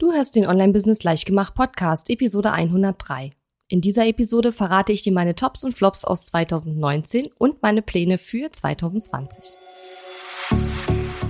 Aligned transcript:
Du 0.00 0.12
hörst 0.14 0.34
den 0.34 0.46
Online-Business 0.46 1.02
Leichtgemacht 1.02 1.52
Podcast, 1.54 2.08
Episode 2.08 2.52
103. 2.52 3.32
In 3.68 3.82
dieser 3.82 4.06
Episode 4.06 4.50
verrate 4.50 4.94
ich 4.94 5.02
dir 5.02 5.12
meine 5.12 5.34
Tops 5.34 5.62
und 5.62 5.74
Flops 5.74 6.06
aus 6.06 6.24
2019 6.24 7.28
und 7.36 7.60
meine 7.60 7.82
Pläne 7.82 8.16
für 8.16 8.50
2020. 8.50 9.44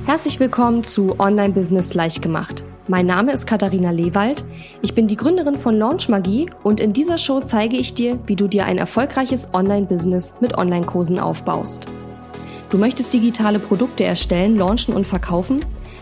Herzlich 0.06 0.38
willkommen 0.38 0.84
zu 0.84 1.18
Online-Business 1.18 1.94
Leichtgemacht. 1.94 2.64
Mein 2.86 3.06
Name 3.06 3.32
ist 3.32 3.48
Katharina 3.48 3.90
Lewald. 3.90 4.44
Ich 4.82 4.94
bin 4.94 5.08
die 5.08 5.16
Gründerin 5.16 5.58
von 5.58 5.76
Launch 5.76 6.08
Magie 6.08 6.48
und 6.62 6.78
in 6.78 6.92
dieser 6.92 7.18
Show 7.18 7.40
zeige 7.40 7.76
ich 7.76 7.94
dir, 7.94 8.20
wie 8.28 8.36
du 8.36 8.46
dir 8.46 8.66
ein 8.66 8.78
erfolgreiches 8.78 9.52
Online-Business 9.52 10.34
mit 10.38 10.56
Online-Kursen 10.56 11.18
aufbaust. 11.18 11.86
Du 12.70 12.78
möchtest 12.78 13.12
digitale 13.14 13.58
Produkte 13.58 14.04
erstellen, 14.04 14.56
launchen 14.56 14.94
und 14.94 15.08
verkaufen? 15.08 15.64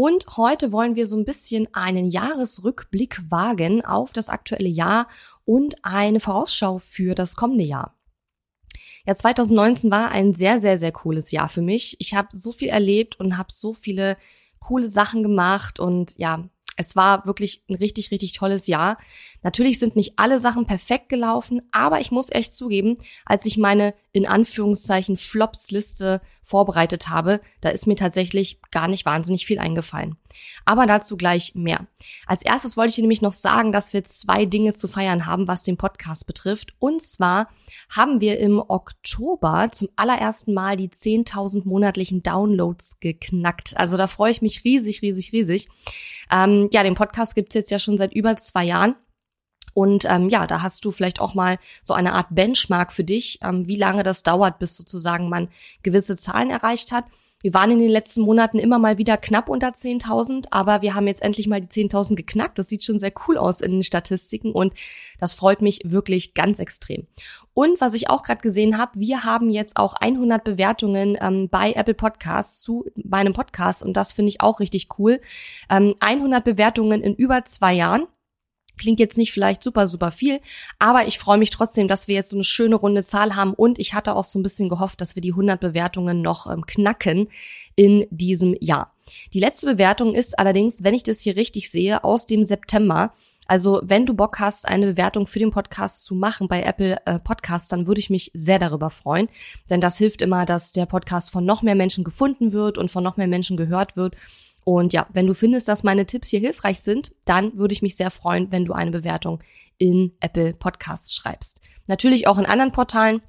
und 0.00 0.38
heute 0.38 0.72
wollen 0.72 0.96
wir 0.96 1.06
so 1.06 1.14
ein 1.14 1.26
bisschen 1.26 1.68
einen 1.74 2.08
Jahresrückblick 2.08 3.20
wagen 3.30 3.84
auf 3.84 4.14
das 4.14 4.30
aktuelle 4.30 4.70
Jahr 4.70 5.06
und 5.44 5.74
eine 5.82 6.20
Vorausschau 6.20 6.78
für 6.78 7.14
das 7.14 7.36
kommende 7.36 7.64
Jahr. 7.64 7.94
Ja, 9.06 9.14
2019 9.14 9.90
war 9.90 10.10
ein 10.10 10.32
sehr, 10.32 10.58
sehr, 10.58 10.78
sehr 10.78 10.92
cooles 10.92 11.32
Jahr 11.32 11.50
für 11.50 11.60
mich. 11.60 11.96
Ich 11.98 12.14
habe 12.14 12.28
so 12.32 12.50
viel 12.50 12.68
erlebt 12.68 13.20
und 13.20 13.36
habe 13.36 13.52
so 13.52 13.74
viele 13.74 14.16
coole 14.58 14.88
Sachen 14.88 15.22
gemacht 15.22 15.78
und 15.78 16.16
ja, 16.16 16.48
es 16.78 16.96
war 16.96 17.26
wirklich 17.26 17.66
ein 17.68 17.74
richtig, 17.74 18.10
richtig 18.10 18.32
tolles 18.32 18.68
Jahr. 18.68 18.96
Natürlich 19.42 19.78
sind 19.78 19.96
nicht 19.96 20.14
alle 20.16 20.38
Sachen 20.38 20.66
perfekt 20.66 21.08
gelaufen, 21.08 21.62
aber 21.72 22.00
ich 22.00 22.10
muss 22.10 22.30
echt 22.30 22.54
zugeben, 22.54 22.98
als 23.24 23.46
ich 23.46 23.56
meine 23.56 23.94
in 24.12 24.26
Anführungszeichen 24.26 25.16
Flops-Liste 25.16 26.20
vorbereitet 26.42 27.08
habe, 27.08 27.40
da 27.60 27.68
ist 27.68 27.86
mir 27.86 27.94
tatsächlich 27.94 28.60
gar 28.72 28.88
nicht 28.88 29.06
wahnsinnig 29.06 29.46
viel 29.46 29.60
eingefallen. 29.60 30.16
Aber 30.64 30.86
dazu 30.86 31.16
gleich 31.16 31.54
mehr. 31.54 31.86
Als 32.26 32.42
erstes 32.42 32.76
wollte 32.76 32.90
ich 32.90 32.94
dir 32.96 33.02
nämlich 33.02 33.22
noch 33.22 33.32
sagen, 33.32 33.70
dass 33.70 33.92
wir 33.92 34.02
zwei 34.02 34.46
Dinge 34.46 34.72
zu 34.72 34.88
feiern 34.88 35.26
haben, 35.26 35.46
was 35.46 35.62
den 35.62 35.76
Podcast 35.76 36.26
betrifft. 36.26 36.74
Und 36.80 37.02
zwar 37.02 37.48
haben 37.88 38.20
wir 38.20 38.40
im 38.40 38.58
Oktober 38.66 39.68
zum 39.72 39.88
allerersten 39.94 40.52
Mal 40.52 40.76
die 40.76 40.88
10.000 40.88 41.66
monatlichen 41.66 42.22
Downloads 42.22 42.98
geknackt. 42.98 43.76
Also 43.76 43.96
da 43.96 44.08
freue 44.08 44.32
ich 44.32 44.42
mich 44.42 44.64
riesig, 44.64 45.02
riesig, 45.02 45.32
riesig. 45.32 45.68
Ähm, 46.32 46.68
ja, 46.72 46.82
den 46.82 46.94
Podcast 46.94 47.36
gibt's 47.36 47.54
jetzt 47.54 47.70
ja 47.70 47.78
schon 47.78 47.96
seit 47.96 48.12
über 48.12 48.36
zwei 48.36 48.64
Jahren. 48.64 48.96
Und 49.74 50.04
ähm, 50.08 50.28
ja, 50.28 50.46
da 50.46 50.62
hast 50.62 50.84
du 50.84 50.90
vielleicht 50.90 51.20
auch 51.20 51.34
mal 51.34 51.58
so 51.82 51.94
eine 51.94 52.12
Art 52.14 52.28
Benchmark 52.30 52.92
für 52.92 53.04
dich, 53.04 53.38
ähm, 53.42 53.66
wie 53.66 53.76
lange 53.76 54.02
das 54.02 54.22
dauert, 54.22 54.58
bis 54.58 54.76
sozusagen 54.76 55.28
man 55.28 55.48
gewisse 55.82 56.16
Zahlen 56.16 56.50
erreicht 56.50 56.92
hat. 56.92 57.04
Wir 57.42 57.54
waren 57.54 57.70
in 57.70 57.78
den 57.78 57.90
letzten 57.90 58.20
Monaten 58.20 58.58
immer 58.58 58.78
mal 58.78 58.98
wieder 58.98 59.16
knapp 59.16 59.48
unter 59.48 59.68
10.000, 59.68 60.48
aber 60.50 60.82
wir 60.82 60.94
haben 60.94 61.06
jetzt 61.06 61.22
endlich 61.22 61.46
mal 61.48 61.62
die 61.62 61.68
10.000 61.68 62.14
geknackt. 62.14 62.58
Das 62.58 62.68
sieht 62.68 62.84
schon 62.84 62.98
sehr 62.98 63.12
cool 63.26 63.38
aus 63.38 63.62
in 63.62 63.72
den 63.72 63.82
Statistiken 63.82 64.52
und 64.52 64.74
das 65.18 65.32
freut 65.32 65.62
mich 65.62 65.80
wirklich 65.84 66.34
ganz 66.34 66.58
extrem. 66.58 67.06
Und 67.54 67.80
was 67.80 67.94
ich 67.94 68.10
auch 68.10 68.24
gerade 68.24 68.42
gesehen 68.42 68.76
habe, 68.76 69.00
wir 69.00 69.24
haben 69.24 69.48
jetzt 69.48 69.78
auch 69.78 69.94
100 69.94 70.44
Bewertungen 70.44 71.16
ähm, 71.18 71.48
bei 71.48 71.72
Apple 71.72 71.94
Podcasts 71.94 72.60
zu 72.60 72.84
meinem 72.94 73.32
Podcast 73.32 73.82
und 73.82 73.96
das 73.96 74.12
finde 74.12 74.28
ich 74.28 74.42
auch 74.42 74.60
richtig 74.60 74.88
cool. 74.98 75.18
Ähm, 75.70 75.94
100 76.00 76.44
Bewertungen 76.44 77.00
in 77.00 77.14
über 77.14 77.46
zwei 77.46 77.72
Jahren. 77.72 78.06
Klingt 78.80 78.98
jetzt 78.98 79.18
nicht 79.18 79.30
vielleicht 79.30 79.62
super, 79.62 79.86
super 79.86 80.10
viel, 80.10 80.40
aber 80.78 81.06
ich 81.06 81.18
freue 81.18 81.36
mich 81.36 81.50
trotzdem, 81.50 81.86
dass 81.86 82.08
wir 82.08 82.14
jetzt 82.14 82.30
so 82.30 82.36
eine 82.36 82.44
schöne 82.44 82.76
runde 82.76 83.04
Zahl 83.04 83.36
haben 83.36 83.52
und 83.52 83.78
ich 83.78 83.92
hatte 83.92 84.16
auch 84.16 84.24
so 84.24 84.38
ein 84.38 84.42
bisschen 84.42 84.70
gehofft, 84.70 85.02
dass 85.02 85.16
wir 85.16 85.20
die 85.20 85.32
100 85.32 85.60
Bewertungen 85.60 86.22
noch 86.22 86.50
ähm, 86.50 86.64
knacken 86.64 87.28
in 87.76 88.06
diesem 88.10 88.56
Jahr. 88.58 88.94
Die 89.34 89.40
letzte 89.40 89.74
Bewertung 89.74 90.14
ist 90.14 90.38
allerdings, 90.38 90.82
wenn 90.82 90.94
ich 90.94 91.02
das 91.02 91.20
hier 91.20 91.36
richtig 91.36 91.70
sehe, 91.70 92.04
aus 92.04 92.24
dem 92.24 92.46
September. 92.46 93.12
Also 93.46 93.80
wenn 93.82 94.06
du 94.06 94.14
Bock 94.14 94.38
hast, 94.38 94.66
eine 94.66 94.86
Bewertung 94.86 95.26
für 95.26 95.40
den 95.40 95.50
Podcast 95.50 96.04
zu 96.04 96.14
machen 96.14 96.48
bei 96.48 96.62
Apple 96.62 97.04
äh, 97.04 97.18
Podcasts, 97.18 97.68
dann 97.68 97.86
würde 97.86 98.00
ich 98.00 98.08
mich 98.08 98.30
sehr 98.32 98.58
darüber 98.58 98.88
freuen, 98.88 99.28
denn 99.68 99.82
das 99.82 99.98
hilft 99.98 100.22
immer, 100.22 100.46
dass 100.46 100.72
der 100.72 100.86
Podcast 100.86 101.32
von 101.32 101.44
noch 101.44 101.60
mehr 101.60 101.74
Menschen 101.74 102.02
gefunden 102.02 102.52
wird 102.52 102.78
und 102.78 102.90
von 102.90 103.04
noch 103.04 103.18
mehr 103.18 103.26
Menschen 103.26 103.56
gehört 103.58 103.96
wird. 103.96 104.14
Und 104.64 104.92
ja, 104.92 105.06
wenn 105.12 105.26
du 105.26 105.34
findest, 105.34 105.68
dass 105.68 105.82
meine 105.82 106.06
Tipps 106.06 106.28
hier 106.28 106.40
hilfreich 106.40 106.80
sind, 106.80 107.12
dann 107.24 107.56
würde 107.56 107.72
ich 107.72 107.82
mich 107.82 107.96
sehr 107.96 108.10
freuen, 108.10 108.52
wenn 108.52 108.64
du 108.64 108.72
eine 108.72 108.90
Bewertung 108.90 109.42
in 109.78 110.12
Apple 110.20 110.52
Podcasts 110.52 111.14
schreibst. 111.14 111.62
Natürlich 111.86 112.26
auch 112.26 112.38
in 112.38 112.46
anderen 112.46 112.72
Portalen. 112.72 113.20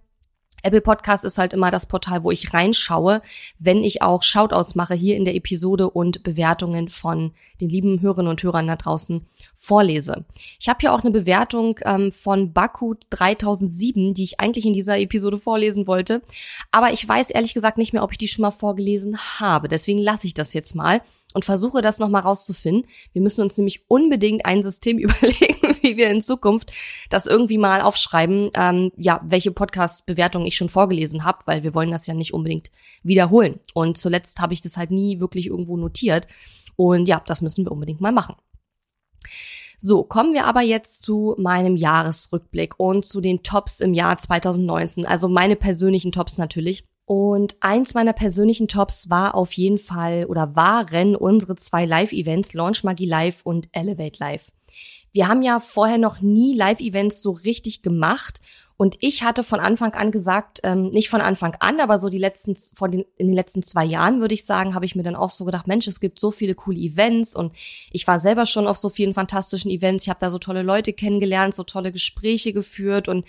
Apple 0.63 0.81
Podcast 0.81 1.25
ist 1.25 1.37
halt 1.37 1.53
immer 1.53 1.71
das 1.71 1.87
Portal, 1.87 2.23
wo 2.23 2.31
ich 2.31 2.53
reinschaue, 2.53 3.21
wenn 3.57 3.83
ich 3.83 4.01
auch 4.01 4.21
Shoutouts 4.21 4.75
mache 4.75 4.93
hier 4.93 5.15
in 5.15 5.25
der 5.25 5.35
Episode 5.35 5.89
und 5.89 6.21
Bewertungen 6.21 6.87
von 6.87 7.33
den 7.59 7.69
lieben 7.69 8.01
Hörerinnen 8.01 8.29
und 8.29 8.43
Hörern 8.43 8.67
da 8.67 8.75
draußen 8.75 9.25
vorlese. 9.55 10.25
Ich 10.59 10.69
habe 10.69 10.77
hier 10.81 10.93
auch 10.93 11.01
eine 11.01 11.11
Bewertung 11.11 11.79
ähm, 11.83 12.11
von 12.11 12.53
Baku 12.53 12.93
3007, 13.09 14.13
die 14.13 14.23
ich 14.23 14.39
eigentlich 14.39 14.65
in 14.65 14.73
dieser 14.73 14.99
Episode 14.99 15.39
vorlesen 15.39 15.87
wollte, 15.87 16.21
aber 16.69 16.93
ich 16.93 17.07
weiß 17.07 17.31
ehrlich 17.31 17.53
gesagt 17.53 17.77
nicht 17.77 17.93
mehr, 17.93 18.03
ob 18.03 18.11
ich 18.11 18.17
die 18.17 18.27
schon 18.27 18.43
mal 18.43 18.51
vorgelesen 18.51 19.17
habe. 19.39 19.67
Deswegen 19.67 19.99
lasse 19.99 20.27
ich 20.27 20.33
das 20.33 20.53
jetzt 20.53 20.75
mal 20.75 21.01
und 21.33 21.45
versuche 21.45 21.81
das 21.81 21.99
nochmal 21.99 22.21
rauszufinden. 22.21 22.89
Wir 23.13 23.21
müssen 23.21 23.41
uns 23.41 23.57
nämlich 23.57 23.83
unbedingt 23.87 24.45
ein 24.45 24.63
System 24.63 24.97
überlegen, 24.99 25.75
wie 25.81 25.97
wir 25.97 26.09
in 26.09 26.21
Zukunft 26.21 26.71
das 27.09 27.27
irgendwie 27.27 27.57
mal 27.57 27.81
aufschreiben, 27.81 28.49
ähm, 28.55 28.91
ja, 28.95 29.21
welche 29.23 29.51
Podcast-Bewertungen 29.51 30.45
ich 30.45 30.57
schon 30.57 30.69
vorgelesen 30.69 31.23
habe, 31.23 31.39
weil 31.45 31.63
wir 31.63 31.73
wollen 31.73 31.91
das 31.91 32.07
ja 32.07 32.13
nicht 32.13 32.33
unbedingt 32.33 32.71
wiederholen. 33.03 33.59
Und 33.73 33.97
zuletzt 33.97 34.39
habe 34.39 34.53
ich 34.53 34.61
das 34.61 34.77
halt 34.77 34.91
nie 34.91 35.19
wirklich 35.19 35.47
irgendwo 35.47 35.77
notiert. 35.77 36.27
Und 36.75 37.07
ja, 37.07 37.21
das 37.25 37.41
müssen 37.41 37.65
wir 37.65 37.71
unbedingt 37.71 38.01
mal 38.01 38.11
machen. 38.11 38.35
So, 39.83 40.03
kommen 40.03 40.35
wir 40.35 40.45
aber 40.45 40.61
jetzt 40.61 41.01
zu 41.01 41.35
meinem 41.39 41.75
Jahresrückblick 41.75 42.79
und 42.79 43.03
zu 43.03 43.19
den 43.19 43.41
Tops 43.41 43.79
im 43.79 43.95
Jahr 43.95 44.15
2019. 44.15 45.07
Also 45.07 45.27
meine 45.27 45.55
persönlichen 45.55 46.11
Tops 46.11 46.37
natürlich. 46.37 46.87
Und 47.05 47.55
eins 47.61 47.93
meiner 47.93 48.13
persönlichen 48.13 48.67
Tops 48.67 49.09
war 49.09 49.35
auf 49.35 49.53
jeden 49.53 49.77
Fall 49.77 50.25
oder 50.25 50.55
waren 50.55 51.15
unsere 51.15 51.55
zwei 51.55 51.85
Live-Events, 51.85 52.53
Launch 52.53 52.83
Magie 52.83 53.05
Live 53.05 53.41
und 53.43 53.67
Elevate 53.73 54.17
Live. 54.19 54.51
Wir 55.11 55.27
haben 55.27 55.41
ja 55.41 55.59
vorher 55.59 55.97
noch 55.97 56.21
nie 56.21 56.55
Live-Events 56.55 57.21
so 57.21 57.31
richtig 57.31 57.81
gemacht 57.81 58.39
und 58.81 58.97
ich 58.99 59.21
hatte 59.21 59.43
von 59.43 59.59
Anfang 59.59 59.93
an 59.93 60.09
gesagt, 60.09 60.61
ähm, 60.63 60.89
nicht 60.89 61.07
von 61.07 61.21
Anfang 61.21 61.55
an, 61.59 61.79
aber 61.79 61.99
so 61.99 62.09
die 62.09 62.17
letzten, 62.17 62.55
vor 62.55 62.89
den, 62.89 63.05
in 63.15 63.27
den 63.27 63.35
letzten 63.35 63.61
zwei 63.61 63.85
Jahren 63.85 64.21
würde 64.21 64.33
ich 64.33 64.43
sagen, 64.43 64.73
habe 64.73 64.85
ich 64.85 64.95
mir 64.95 65.03
dann 65.03 65.15
auch 65.15 65.29
so 65.29 65.45
gedacht, 65.45 65.67
Mensch, 65.67 65.85
es 65.85 65.99
gibt 65.99 66.19
so 66.19 66.31
viele 66.31 66.55
coole 66.55 66.79
Events 66.79 67.35
und 67.35 67.55
ich 67.91 68.07
war 68.07 68.19
selber 68.19 68.47
schon 68.47 68.65
auf 68.65 68.79
so 68.79 68.89
vielen 68.89 69.13
fantastischen 69.13 69.69
Events. 69.69 70.05
Ich 70.05 70.09
habe 70.09 70.19
da 70.19 70.31
so 70.31 70.39
tolle 70.39 70.63
Leute 70.63 70.93
kennengelernt, 70.93 71.53
so 71.53 71.61
tolle 71.61 71.91
Gespräche 71.91 72.53
geführt 72.53 73.07
und 73.07 73.27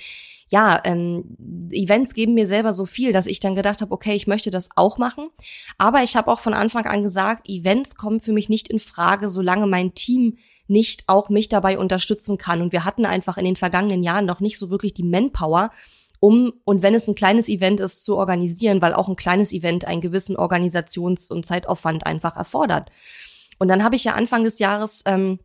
ja, 0.48 0.80
ähm, 0.84 1.36
Events 1.70 2.14
geben 2.14 2.32
mir 2.32 2.46
selber 2.46 2.72
so 2.72 2.86
viel, 2.86 3.12
dass 3.12 3.26
ich 3.26 3.38
dann 3.38 3.54
gedacht 3.54 3.82
habe, 3.82 3.92
okay, 3.92 4.14
ich 4.14 4.26
möchte 4.26 4.50
das 4.50 4.70
auch 4.74 4.96
machen. 4.96 5.28
Aber 5.76 6.02
ich 6.02 6.16
habe 6.16 6.30
auch 6.30 6.40
von 6.40 6.54
Anfang 6.54 6.86
an 6.86 7.02
gesagt, 7.02 7.50
Events 7.50 7.96
kommen 7.96 8.20
für 8.20 8.32
mich 8.32 8.48
nicht 8.48 8.68
in 8.68 8.78
Frage, 8.78 9.28
solange 9.28 9.66
mein 9.66 9.92
Team 9.92 10.38
nicht 10.66 11.04
auch 11.08 11.28
mich 11.28 11.48
dabei 11.48 11.78
unterstützen 11.78 12.38
kann. 12.38 12.62
Und 12.62 12.72
wir 12.72 12.84
hatten 12.84 13.04
einfach 13.04 13.36
in 13.36 13.44
den 13.44 13.56
vergangenen 13.56 14.02
Jahren 14.02 14.26
noch 14.26 14.40
nicht 14.40 14.58
so 14.58 14.70
wirklich 14.70 14.94
die 14.94 15.02
Manpower, 15.02 15.70
um, 16.24 16.52
und 16.62 16.82
wenn 16.82 16.94
es 16.94 17.08
ein 17.08 17.16
kleines 17.16 17.48
Event 17.48 17.80
ist, 17.80 18.04
zu 18.04 18.16
organisieren, 18.16 18.80
weil 18.80 18.94
auch 18.94 19.08
ein 19.08 19.16
kleines 19.16 19.52
Event 19.52 19.86
einen 19.86 20.00
gewissen 20.00 20.36
Organisations- 20.36 21.32
und 21.32 21.44
Zeitaufwand 21.44 22.06
einfach 22.06 22.36
erfordert. 22.36 22.92
Und 23.58 23.66
dann 23.66 23.82
habe 23.82 23.96
ich 23.96 24.04
ja 24.04 24.14
Anfang 24.14 24.44
des 24.44 24.60
Jahres 24.60 25.02
ähm, 25.04 25.40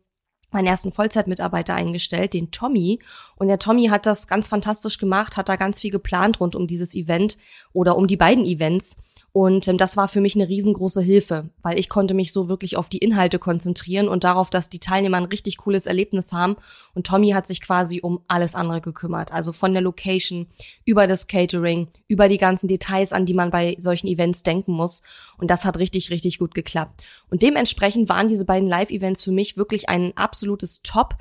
meinen 0.51 0.67
ersten 0.67 0.91
Vollzeitmitarbeiter 0.91 1.73
eingestellt, 1.73 2.35
den 2.35 2.51
Tommy. 2.51 2.99
Und 3.37 3.47
der 3.47 3.57
Tommy 3.57 3.87
hat 3.87 4.05
das 4.05 4.27
ganz 4.27 4.47
fantastisch 4.47 4.99
gemacht, 4.99 5.35
hat 5.35 5.49
da 5.49 5.55
ganz 5.55 5.79
viel 5.79 5.89
geplant 5.89 6.39
rund 6.39 6.55
um 6.55 6.67
dieses 6.67 6.93
Event 6.93 7.39
oder 7.73 7.97
um 7.97 8.05
die 8.05 8.17
beiden 8.17 8.45
Events. 8.45 8.97
Und 9.37 9.67
ähm, 9.67 9.77
das 9.77 9.97
war 9.97 10.07
für 10.07 10.19
mich 10.19 10.33
eine 10.33 10.49
riesengroße 10.49 10.99
Hilfe, 10.99 11.51
weil 11.61 11.77
ich 11.77 11.89
konnte 11.89 12.15
mich 12.15 12.33
so 12.33 12.49
wirklich 12.49 12.75
auf 12.75 12.89
die 12.89 12.97
Inhalte 12.97 13.37
konzentrieren 13.37 14.07
und 14.07 14.23
darauf, 14.23 14.49
dass 14.49 14.67
die 14.67 14.79
Teilnehmer 14.79 15.17
ein 15.17 15.25
richtig 15.25 15.57
cooles 15.57 15.85
Erlebnis 15.85 16.33
haben. 16.33 16.55
Und 16.95 17.05
Tommy 17.05 17.29
hat 17.29 17.45
sich 17.45 17.61
quasi 17.61 17.99
um 18.01 18.21
alles 18.27 18.55
andere 18.55 18.81
gekümmert. 18.81 19.31
Also 19.31 19.51
von 19.51 19.73
der 19.73 19.83
Location, 19.83 20.47
über 20.85 21.05
das 21.05 21.27
Catering, 21.27 21.87
über 22.07 22.29
die 22.29 22.39
ganzen 22.39 22.67
Details, 22.67 23.13
an 23.13 23.27
die 23.27 23.35
man 23.35 23.51
bei 23.51 23.75
solchen 23.77 24.07
Events 24.07 24.41
denken 24.41 24.71
muss. 24.71 25.03
Und 25.37 25.51
das 25.51 25.65
hat 25.65 25.77
richtig, 25.77 26.09
richtig 26.09 26.39
gut 26.39 26.55
geklappt. 26.55 26.99
Und 27.29 27.43
dementsprechend 27.43 28.09
waren 28.09 28.29
diese 28.29 28.45
beiden 28.45 28.67
Live-Events 28.67 29.21
für 29.21 29.31
mich 29.31 29.55
wirklich 29.55 29.87
ein 29.87 30.17
absolutes 30.17 30.81
Top. 30.81 31.13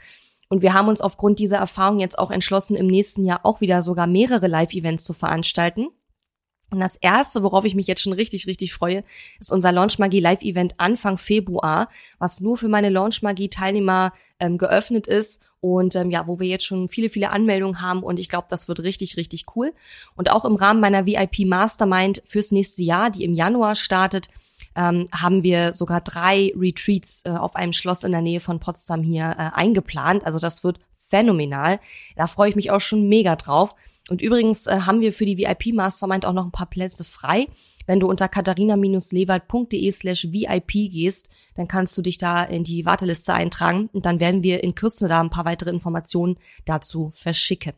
Und 0.48 0.62
wir 0.62 0.72
haben 0.72 0.88
uns 0.88 1.02
aufgrund 1.02 1.38
dieser 1.38 1.58
Erfahrung 1.58 1.98
jetzt 1.98 2.18
auch 2.18 2.30
entschlossen, 2.30 2.76
im 2.76 2.86
nächsten 2.86 3.24
Jahr 3.24 3.40
auch 3.42 3.60
wieder 3.60 3.82
sogar 3.82 4.06
mehrere 4.06 4.46
Live-Events 4.46 5.04
zu 5.04 5.12
veranstalten. 5.12 5.88
Und 6.70 6.80
das 6.80 6.96
erste, 6.96 7.42
worauf 7.42 7.64
ich 7.64 7.74
mich 7.74 7.86
jetzt 7.86 8.02
schon 8.02 8.12
richtig, 8.12 8.46
richtig 8.46 8.72
freue, 8.72 9.04
ist 9.38 9.52
unser 9.52 9.70
Launch 9.72 9.98
Magie 9.98 10.20
Live 10.20 10.42
Event 10.42 10.74
Anfang 10.78 11.16
Februar, 11.16 11.88
was 12.18 12.40
nur 12.40 12.56
für 12.56 12.68
meine 12.68 12.90
Launch 12.90 13.22
Magie 13.22 13.48
Teilnehmer 13.48 14.12
ähm, 14.40 14.58
geöffnet 14.58 15.06
ist 15.06 15.40
und 15.60 15.94
ähm, 15.94 16.10
ja, 16.10 16.26
wo 16.26 16.38
wir 16.38 16.48
jetzt 16.48 16.64
schon 16.64 16.88
viele, 16.88 17.08
viele 17.08 17.30
Anmeldungen 17.30 17.80
haben 17.80 18.02
und 18.02 18.18
ich 18.18 18.28
glaube, 18.28 18.46
das 18.50 18.68
wird 18.68 18.80
richtig, 18.80 19.16
richtig 19.16 19.44
cool. 19.54 19.72
Und 20.14 20.30
auch 20.30 20.44
im 20.44 20.56
Rahmen 20.56 20.80
meiner 20.80 21.06
VIP 21.06 21.46
Mastermind 21.46 22.22
fürs 22.24 22.50
nächste 22.50 22.82
Jahr, 22.82 23.10
die 23.10 23.24
im 23.24 23.34
Januar 23.34 23.74
startet, 23.74 24.28
ähm, 24.74 25.06
haben 25.12 25.42
wir 25.42 25.74
sogar 25.74 26.00
drei 26.00 26.52
Retreats 26.56 27.22
äh, 27.24 27.30
auf 27.30 27.56
einem 27.56 27.72
Schloss 27.72 28.04
in 28.04 28.12
der 28.12 28.20
Nähe 28.20 28.40
von 28.40 28.60
Potsdam 28.60 29.02
hier 29.02 29.34
äh, 29.38 29.56
eingeplant. 29.56 30.26
Also 30.26 30.38
das 30.38 30.64
wird 30.64 30.78
phänomenal. 30.92 31.80
Da 32.16 32.26
freue 32.26 32.50
ich 32.50 32.56
mich 32.56 32.70
auch 32.70 32.80
schon 32.80 33.08
mega 33.08 33.36
drauf. 33.36 33.74
Und 34.08 34.22
übrigens 34.22 34.66
äh, 34.66 34.80
haben 34.80 35.00
wir 35.00 35.12
für 35.12 35.26
die 35.26 35.36
VIP 35.36 35.74
Mastermind 35.74 36.26
auch 36.26 36.32
noch 36.32 36.44
ein 36.44 36.52
paar 36.52 36.70
Plätze 36.70 37.04
frei. 37.04 37.48
Wenn 37.86 38.00
du 38.00 38.08
unter 38.08 38.28
katharina-lewald.de 38.28 39.90
slash 39.92 40.28
VIP 40.32 40.90
gehst, 40.90 41.30
dann 41.54 41.68
kannst 41.68 41.96
du 41.96 42.02
dich 42.02 42.18
da 42.18 42.42
in 42.42 42.64
die 42.64 42.84
Warteliste 42.84 43.32
eintragen 43.34 43.88
und 43.92 44.06
dann 44.06 44.20
werden 44.20 44.42
wir 44.42 44.62
in 44.64 44.74
Kürze 44.74 45.08
da 45.08 45.20
ein 45.20 45.30
paar 45.30 45.44
weitere 45.44 45.70
Informationen 45.70 46.36
dazu 46.64 47.10
verschicken. 47.14 47.74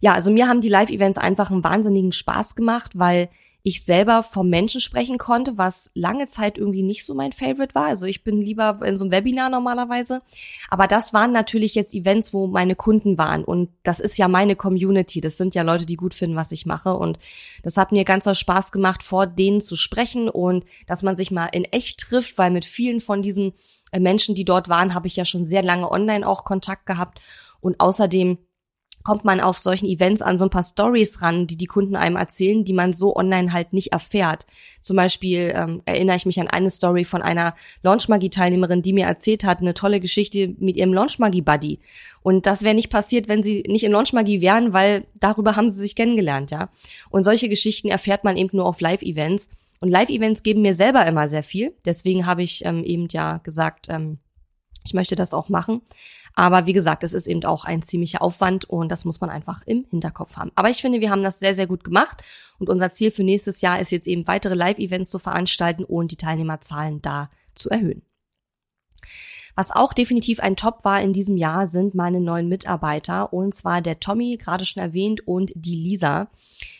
Ja, 0.00 0.14
also 0.14 0.30
mir 0.30 0.48
haben 0.48 0.60
die 0.60 0.68
Live-Events 0.68 1.18
einfach 1.18 1.50
einen 1.50 1.64
wahnsinnigen 1.64 2.12
Spaß 2.12 2.54
gemacht, 2.54 2.92
weil 2.94 3.28
ich 3.64 3.84
selber 3.84 4.22
vom 4.24 4.48
Menschen 4.48 4.80
sprechen 4.80 5.18
konnte, 5.18 5.56
was 5.56 5.92
lange 5.94 6.26
Zeit 6.26 6.58
irgendwie 6.58 6.82
nicht 6.82 7.04
so 7.04 7.14
mein 7.14 7.30
Favorite 7.32 7.74
war. 7.74 7.86
Also 7.86 8.06
ich 8.06 8.24
bin 8.24 8.40
lieber 8.40 8.80
in 8.84 8.98
so 8.98 9.04
einem 9.04 9.12
Webinar 9.12 9.50
normalerweise. 9.50 10.22
Aber 10.68 10.88
das 10.88 11.14
waren 11.14 11.30
natürlich 11.30 11.76
jetzt 11.76 11.94
Events, 11.94 12.34
wo 12.34 12.48
meine 12.48 12.74
Kunden 12.74 13.18
waren. 13.18 13.44
Und 13.44 13.70
das 13.84 14.00
ist 14.00 14.18
ja 14.18 14.26
meine 14.26 14.56
Community. 14.56 15.20
Das 15.20 15.36
sind 15.36 15.54
ja 15.54 15.62
Leute, 15.62 15.86
die 15.86 15.96
gut 15.96 16.12
finden, 16.12 16.36
was 16.36 16.50
ich 16.50 16.66
mache. 16.66 16.94
Und 16.94 17.20
das 17.62 17.76
hat 17.76 17.92
mir 17.92 18.04
ganz 18.04 18.22
Spaß 18.36 18.72
gemacht, 18.72 19.02
vor 19.02 19.26
denen 19.26 19.60
zu 19.60 19.76
sprechen 19.76 20.28
und 20.28 20.64
dass 20.86 21.02
man 21.02 21.16
sich 21.16 21.30
mal 21.30 21.46
in 21.46 21.64
echt 21.64 22.00
trifft, 22.00 22.38
weil 22.38 22.50
mit 22.50 22.64
vielen 22.64 23.00
von 23.00 23.22
diesen 23.22 23.52
äh, 23.92 24.00
Menschen, 24.00 24.34
die 24.34 24.44
dort 24.44 24.68
waren, 24.68 24.94
habe 24.94 25.06
ich 25.06 25.16
ja 25.16 25.24
schon 25.24 25.44
sehr 25.44 25.62
lange 25.62 25.90
online 25.90 26.26
auch 26.26 26.44
Kontakt 26.44 26.86
gehabt. 26.86 27.20
Und 27.60 27.78
außerdem 27.78 28.38
kommt 29.02 29.24
man 29.24 29.40
auf 29.40 29.58
solchen 29.58 29.86
Events 29.86 30.22
an 30.22 30.38
so 30.38 30.46
ein 30.46 30.50
paar 30.50 30.62
Stories 30.62 31.22
ran, 31.22 31.46
die 31.46 31.56
die 31.56 31.66
Kunden 31.66 31.96
einem 31.96 32.16
erzählen, 32.16 32.64
die 32.64 32.72
man 32.72 32.92
so 32.92 33.16
online 33.16 33.52
halt 33.52 33.72
nicht 33.72 33.92
erfährt. 33.92 34.46
Zum 34.80 34.96
Beispiel 34.96 35.52
ähm, 35.54 35.82
erinnere 35.84 36.16
ich 36.16 36.26
mich 36.26 36.40
an 36.40 36.48
eine 36.48 36.70
Story 36.70 37.04
von 37.04 37.22
einer 37.22 37.54
Launchmagie-Teilnehmerin, 37.82 38.82
die 38.82 38.92
mir 38.92 39.06
erzählt 39.06 39.44
hat, 39.44 39.60
eine 39.60 39.74
tolle 39.74 40.00
Geschichte 40.00 40.54
mit 40.58 40.76
ihrem 40.76 40.92
Launchmagie-Buddy. 40.92 41.80
Und 42.22 42.46
das 42.46 42.62
wäre 42.62 42.74
nicht 42.74 42.90
passiert, 42.90 43.28
wenn 43.28 43.42
sie 43.42 43.64
nicht 43.66 43.84
in 43.84 43.92
Launchmagie 43.92 44.40
wären, 44.40 44.72
weil 44.72 45.06
darüber 45.18 45.56
haben 45.56 45.68
sie 45.68 45.78
sich 45.78 45.96
kennengelernt, 45.96 46.50
ja. 46.50 46.70
Und 47.10 47.24
solche 47.24 47.48
Geschichten 47.48 47.88
erfährt 47.88 48.24
man 48.24 48.36
eben 48.36 48.56
nur 48.56 48.66
auf 48.66 48.80
Live-Events. 48.80 49.48
Und 49.80 49.88
Live-Events 49.88 50.44
geben 50.44 50.62
mir 50.62 50.74
selber 50.74 51.04
immer 51.06 51.26
sehr 51.26 51.42
viel. 51.42 51.74
Deswegen 51.84 52.26
habe 52.26 52.44
ich 52.44 52.64
ähm, 52.64 52.84
eben 52.84 53.08
ja 53.10 53.38
gesagt, 53.38 53.88
ähm, 53.88 54.18
ich 54.84 54.94
möchte 54.94 55.16
das 55.16 55.34
auch 55.34 55.48
machen. 55.48 55.82
Aber 56.34 56.66
wie 56.66 56.72
gesagt, 56.72 57.04
es 57.04 57.12
ist 57.12 57.26
eben 57.26 57.44
auch 57.44 57.64
ein 57.64 57.82
ziemlicher 57.82 58.22
Aufwand 58.22 58.64
und 58.64 58.90
das 58.90 59.04
muss 59.04 59.20
man 59.20 59.30
einfach 59.30 59.62
im 59.66 59.84
Hinterkopf 59.90 60.36
haben. 60.36 60.52
Aber 60.54 60.70
ich 60.70 60.80
finde, 60.80 61.00
wir 61.00 61.10
haben 61.10 61.22
das 61.22 61.38
sehr, 61.38 61.54
sehr 61.54 61.66
gut 61.66 61.84
gemacht 61.84 62.22
und 62.58 62.70
unser 62.70 62.92
Ziel 62.92 63.10
für 63.10 63.24
nächstes 63.24 63.60
Jahr 63.60 63.80
ist 63.80 63.92
jetzt 63.92 64.06
eben 64.06 64.26
weitere 64.26 64.54
Live-Events 64.54 65.10
zu 65.10 65.18
veranstalten 65.18 65.84
und 65.84 66.10
die 66.10 66.16
Teilnehmerzahlen 66.16 67.02
da 67.02 67.28
zu 67.54 67.68
erhöhen. 67.70 68.02
Was 69.54 69.70
auch 69.70 69.92
definitiv 69.92 70.40
ein 70.40 70.56
Top 70.56 70.84
war 70.84 71.02
in 71.02 71.12
diesem 71.12 71.36
Jahr, 71.36 71.66
sind 71.66 71.94
meine 71.94 72.20
neuen 72.20 72.48
Mitarbeiter 72.48 73.32
und 73.32 73.54
zwar 73.54 73.82
der 73.82 74.00
Tommy, 74.00 74.38
gerade 74.38 74.64
schon 74.64 74.82
erwähnt, 74.82 75.26
und 75.26 75.52
die 75.54 75.76
Lisa. 75.76 76.30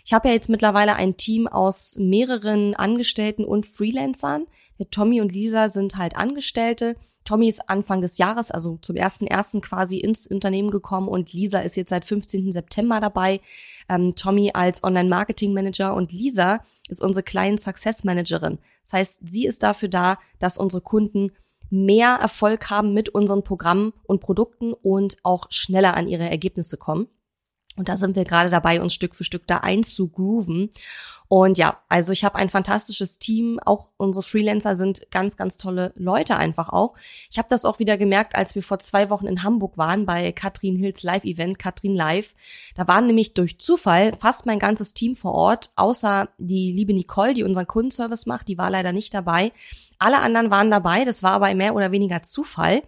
Ich 0.04 0.12
habe 0.12 0.28
ja 0.28 0.34
jetzt 0.34 0.48
mittlerweile 0.48 0.94
ein 0.96 1.16
Team 1.16 1.46
aus 1.46 1.96
mehreren 1.98 2.74
Angestellten 2.74 3.44
und 3.44 3.66
Freelancern. 3.66 4.46
Tommy 4.90 5.20
und 5.20 5.32
Lisa 5.32 5.68
sind 5.68 5.96
halt 5.96 6.16
Angestellte 6.16 6.96
Tommy 7.24 7.48
ist 7.48 7.68
Anfang 7.68 8.00
des 8.00 8.18
Jahres, 8.18 8.50
also 8.50 8.78
zum 8.82 8.96
ersten 8.96 9.26
ersten 9.26 9.60
quasi 9.60 9.98
ins 9.98 10.26
Unternehmen 10.26 10.70
gekommen 10.70 11.08
und 11.08 11.32
Lisa 11.32 11.60
ist 11.60 11.76
jetzt 11.76 11.90
seit 11.90 12.04
15. 12.04 12.50
September 12.50 13.00
dabei. 13.00 13.40
Ähm, 13.88 14.14
Tommy 14.16 14.50
als 14.54 14.82
Online-Marketing-Manager 14.82 15.94
und 15.94 16.12
Lisa 16.12 16.64
ist 16.88 17.02
unsere 17.02 17.22
kleine 17.22 17.58
Success-Managerin. 17.58 18.58
Das 18.82 18.92
heißt, 18.92 19.20
sie 19.24 19.46
ist 19.46 19.62
dafür 19.62 19.88
da, 19.88 20.18
dass 20.38 20.58
unsere 20.58 20.82
Kunden 20.82 21.32
mehr 21.70 22.18
Erfolg 22.20 22.70
haben 22.70 22.92
mit 22.92 23.08
unseren 23.08 23.44
Programmen 23.44 23.92
und 24.04 24.20
Produkten 24.20 24.72
und 24.74 25.16
auch 25.22 25.46
schneller 25.50 25.96
an 25.96 26.08
ihre 26.08 26.28
Ergebnisse 26.28 26.76
kommen. 26.76 27.08
Und 27.76 27.88
da 27.88 27.96
sind 27.96 28.16
wir 28.16 28.24
gerade 28.24 28.50
dabei, 28.50 28.80
uns 28.80 28.94
Stück 28.94 29.14
für 29.14 29.24
Stück 29.24 29.46
da 29.46 29.58
einzugrooven. 29.58 30.70
Und 31.34 31.56
ja, 31.56 31.80
also 31.88 32.12
ich 32.12 32.26
habe 32.26 32.34
ein 32.36 32.50
fantastisches 32.50 33.18
Team. 33.18 33.58
Auch 33.64 33.88
unsere 33.96 34.22
Freelancer 34.22 34.76
sind 34.76 35.10
ganz, 35.10 35.38
ganz 35.38 35.56
tolle 35.56 35.94
Leute 35.96 36.36
einfach 36.36 36.68
auch. 36.68 36.92
Ich 37.30 37.38
habe 37.38 37.48
das 37.48 37.64
auch 37.64 37.78
wieder 37.78 37.96
gemerkt, 37.96 38.36
als 38.36 38.54
wir 38.54 38.62
vor 38.62 38.78
zwei 38.80 39.08
Wochen 39.08 39.26
in 39.26 39.42
Hamburg 39.42 39.78
waren 39.78 40.04
bei 40.04 40.32
Katrin 40.32 40.76
Hills 40.76 41.02
Live-Event, 41.02 41.58
Katrin 41.58 41.94
Live. 41.94 42.34
Da 42.74 42.86
waren 42.86 43.06
nämlich 43.06 43.32
durch 43.32 43.58
Zufall 43.58 44.12
fast 44.18 44.44
mein 44.44 44.58
ganzes 44.58 44.92
Team 44.92 45.16
vor 45.16 45.32
Ort, 45.32 45.70
außer 45.74 46.28
die 46.36 46.70
liebe 46.70 46.92
Nicole, 46.92 47.32
die 47.32 47.44
unseren 47.44 47.66
Kundenservice 47.66 48.26
macht. 48.26 48.48
Die 48.48 48.58
war 48.58 48.68
leider 48.68 48.92
nicht 48.92 49.14
dabei. 49.14 49.52
Alle 49.98 50.18
anderen 50.18 50.50
waren 50.50 50.70
dabei. 50.70 51.04
Das 51.04 51.22
war 51.22 51.30
aber 51.30 51.54
mehr 51.54 51.74
oder 51.74 51.92
weniger 51.92 52.22
Zufall. 52.24 52.82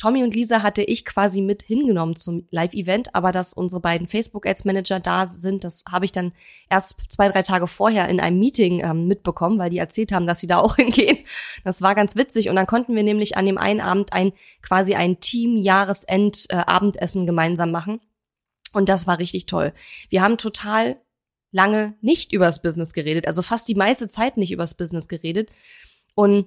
Tommy 0.00 0.22
und 0.22 0.34
Lisa 0.34 0.62
hatte 0.62 0.82
ich 0.82 1.04
quasi 1.04 1.42
mit 1.42 1.62
hingenommen 1.62 2.16
zum 2.16 2.46
Live-Event, 2.50 3.14
aber 3.14 3.32
dass 3.32 3.52
unsere 3.52 3.82
beiden 3.82 4.06
Facebook-Ads-Manager 4.06 4.98
da 4.98 5.26
sind, 5.26 5.62
das 5.62 5.84
habe 5.90 6.06
ich 6.06 6.12
dann 6.12 6.32
erst 6.70 6.96
zwei, 7.10 7.28
drei 7.28 7.42
Tage 7.42 7.66
vorher 7.66 7.89
in 7.90 8.20
einem 8.20 8.38
Meeting 8.38 8.82
ähm, 8.84 9.06
mitbekommen, 9.06 9.58
weil 9.58 9.70
die 9.70 9.78
erzählt 9.78 10.12
haben, 10.12 10.26
dass 10.26 10.40
sie 10.40 10.46
da 10.46 10.58
auch 10.58 10.76
hingehen. 10.82 11.18
Das 11.64 11.82
war 11.82 11.94
ganz 11.94 12.16
witzig 12.16 12.48
und 12.48 12.56
dann 12.56 12.66
konnten 12.66 12.94
wir 12.94 13.02
nämlich 13.02 13.36
an 13.36 13.46
dem 13.46 13.58
einen 13.58 13.80
Abend 13.80 14.12
ein 14.12 14.32
quasi 14.62 14.94
ein 14.94 15.20
Team-Jahresend-Abendessen 15.20 17.26
gemeinsam 17.26 17.70
machen 17.70 18.00
und 18.72 18.88
das 18.88 19.06
war 19.06 19.18
richtig 19.18 19.46
toll. 19.46 19.72
Wir 20.08 20.22
haben 20.22 20.38
total 20.38 21.00
lange 21.52 21.94
nicht 22.00 22.32
übers 22.32 22.62
Business 22.62 22.92
geredet, 22.92 23.26
also 23.26 23.42
fast 23.42 23.68
die 23.68 23.74
meiste 23.74 24.08
Zeit 24.08 24.36
nicht 24.36 24.52
übers 24.52 24.74
Business 24.74 25.08
geredet 25.08 25.50
und 26.14 26.46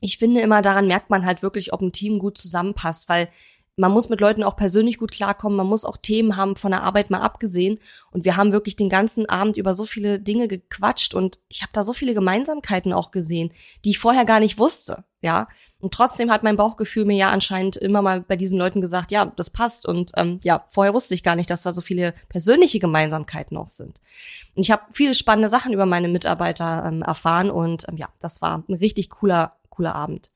ich 0.00 0.18
finde 0.18 0.40
immer, 0.40 0.62
daran 0.62 0.88
merkt 0.88 1.10
man 1.10 1.24
halt 1.24 1.42
wirklich, 1.42 1.72
ob 1.72 1.80
ein 1.80 1.92
Team 1.92 2.18
gut 2.18 2.36
zusammenpasst, 2.36 3.08
weil 3.08 3.28
man 3.76 3.92
muss 3.92 4.08
mit 4.08 4.20
Leuten 4.20 4.42
auch 4.42 4.56
persönlich 4.56 4.98
gut 4.98 5.12
klarkommen, 5.12 5.56
man 5.56 5.66
muss 5.66 5.84
auch 5.84 5.96
Themen 5.96 6.36
haben 6.36 6.56
von 6.56 6.72
der 6.72 6.82
Arbeit 6.82 7.10
mal 7.10 7.20
abgesehen. 7.20 7.78
Und 8.10 8.24
wir 8.24 8.36
haben 8.36 8.52
wirklich 8.52 8.76
den 8.76 8.88
ganzen 8.88 9.28
Abend 9.28 9.56
über 9.56 9.74
so 9.74 9.84
viele 9.84 10.20
Dinge 10.20 10.48
gequatscht 10.48 11.14
und 11.14 11.38
ich 11.48 11.62
habe 11.62 11.72
da 11.72 11.84
so 11.84 11.92
viele 11.92 12.14
Gemeinsamkeiten 12.14 12.92
auch 12.92 13.10
gesehen, 13.10 13.52
die 13.84 13.90
ich 13.90 13.98
vorher 13.98 14.24
gar 14.24 14.40
nicht 14.40 14.58
wusste, 14.58 15.04
ja. 15.20 15.48
Und 15.80 15.92
trotzdem 15.94 16.30
hat 16.30 16.44
mein 16.44 16.56
Bauchgefühl 16.56 17.04
mir 17.04 17.16
ja 17.16 17.30
anscheinend 17.30 17.76
immer 17.76 18.02
mal 18.02 18.20
bei 18.20 18.36
diesen 18.36 18.56
Leuten 18.56 18.80
gesagt, 18.80 19.10
ja, 19.10 19.26
das 19.26 19.50
passt. 19.50 19.84
Und 19.84 20.12
ähm, 20.16 20.38
ja, 20.44 20.64
vorher 20.68 20.94
wusste 20.94 21.14
ich 21.14 21.24
gar 21.24 21.34
nicht, 21.34 21.50
dass 21.50 21.62
da 21.62 21.72
so 21.72 21.80
viele 21.80 22.14
persönliche 22.28 22.78
Gemeinsamkeiten 22.78 23.56
auch 23.56 23.66
sind. 23.66 23.98
Und 24.54 24.62
ich 24.62 24.70
habe 24.70 24.82
viele 24.92 25.12
spannende 25.12 25.48
Sachen 25.48 25.72
über 25.72 25.86
meine 25.86 26.06
Mitarbeiter 26.06 26.84
ähm, 26.86 27.02
erfahren 27.02 27.50
und 27.50 27.84
ähm, 27.88 27.96
ja, 27.96 28.08
das 28.20 28.40
war 28.40 28.62
ein 28.68 28.74
richtig 28.74 29.10
cooler 29.10 29.56
cooler 29.72 29.94
Abend. 29.96 30.30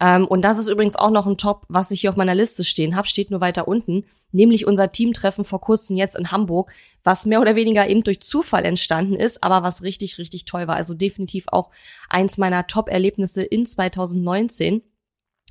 Ähm, 0.00 0.26
und 0.26 0.42
das 0.42 0.58
ist 0.58 0.68
übrigens 0.68 0.96
auch 0.96 1.10
noch 1.10 1.26
ein 1.26 1.38
Top, 1.38 1.64
was 1.68 1.90
ich 1.90 2.02
hier 2.02 2.10
auf 2.10 2.16
meiner 2.16 2.34
Liste 2.34 2.64
stehen 2.64 2.94
habe, 2.94 3.08
steht 3.08 3.30
nur 3.30 3.40
weiter 3.40 3.66
unten, 3.66 4.04
nämlich 4.30 4.66
unser 4.66 4.92
Teamtreffen 4.92 5.44
vor 5.44 5.60
kurzem 5.60 5.96
jetzt 5.96 6.16
in 6.16 6.30
Hamburg, 6.30 6.72
was 7.02 7.26
mehr 7.26 7.40
oder 7.40 7.56
weniger 7.56 7.88
eben 7.88 8.04
durch 8.04 8.20
Zufall 8.20 8.64
entstanden 8.64 9.16
ist, 9.16 9.42
aber 9.42 9.62
was 9.62 9.82
richtig, 9.82 10.18
richtig 10.18 10.44
toll 10.44 10.68
war. 10.68 10.76
Also 10.76 10.94
definitiv 10.94 11.46
auch 11.48 11.70
eins 12.08 12.38
meiner 12.38 12.66
Top-Erlebnisse 12.66 13.42
in 13.42 13.66
2019. 13.66 14.82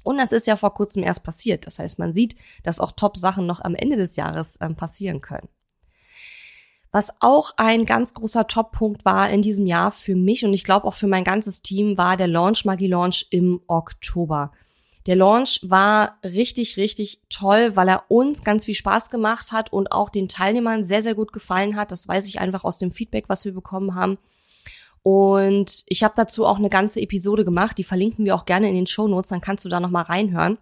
Und 0.03 0.17
das 0.17 0.31
ist 0.31 0.47
ja 0.47 0.55
vor 0.55 0.73
kurzem 0.73 1.03
erst 1.03 1.23
passiert. 1.23 1.67
Das 1.67 1.79
heißt, 1.79 1.99
man 1.99 2.13
sieht, 2.13 2.35
dass 2.63 2.79
auch 2.79 2.93
Top-Sachen 2.93 3.45
noch 3.45 3.59
am 3.59 3.75
Ende 3.75 3.97
des 3.97 4.15
Jahres 4.15 4.57
ähm, 4.61 4.75
passieren 4.75 5.19
können. 5.19 5.49
Was 6.91 7.11
auch 7.19 7.51
ein 7.57 7.85
ganz 7.85 8.13
großer 8.13 8.47
Top-Punkt 8.47 9.05
war 9.05 9.29
in 9.29 9.41
diesem 9.41 9.65
Jahr 9.65 9.91
für 9.91 10.15
mich 10.15 10.45
und 10.45 10.53
ich 10.53 10.63
glaube 10.63 10.87
auch 10.87 10.93
für 10.93 11.07
mein 11.07 11.23
ganzes 11.23 11.61
Team 11.61 11.97
war 11.97 12.17
der 12.17 12.27
Launch 12.27 12.65
Magie 12.65 12.87
Launch 12.87 13.27
im 13.29 13.61
Oktober. 13.67 14.51
Der 15.05 15.15
Launch 15.15 15.61
war 15.63 16.17
richtig, 16.23 16.75
richtig 16.75 17.21
toll, 17.29 17.75
weil 17.75 17.87
er 17.87 18.03
uns 18.09 18.43
ganz 18.43 18.65
viel 18.65 18.75
Spaß 18.75 19.09
gemacht 19.09 19.53
hat 19.53 19.71
und 19.71 19.93
auch 19.93 20.09
den 20.09 20.27
Teilnehmern 20.27 20.83
sehr, 20.83 21.01
sehr 21.01 21.15
gut 21.15 21.31
gefallen 21.31 21.77
hat. 21.77 21.93
Das 21.93 22.07
weiß 22.07 22.27
ich 22.27 22.39
einfach 22.39 22.65
aus 22.65 22.77
dem 22.77 22.91
Feedback, 22.91 23.29
was 23.29 23.45
wir 23.45 23.53
bekommen 23.53 23.95
haben. 23.95 24.17
Und 25.03 25.85
ich 25.87 26.03
habe 26.03 26.13
dazu 26.17 26.45
auch 26.45 26.57
eine 26.57 26.69
ganze 26.69 26.99
Episode 26.99 27.45
gemacht, 27.45 27.77
die 27.77 27.85
verlinken 27.85 28.25
wir 28.25 28.35
auch 28.35 28.43
gerne 28.43 28.67
in 28.67 28.75
den 28.75 28.87
Show 28.87 29.07
Notes, 29.07 29.29
dann 29.29 29.39
kannst 29.39 29.63
du 29.63 29.69
da 29.69 29.79
nochmal 29.79 30.03
reinhören. 30.03 30.57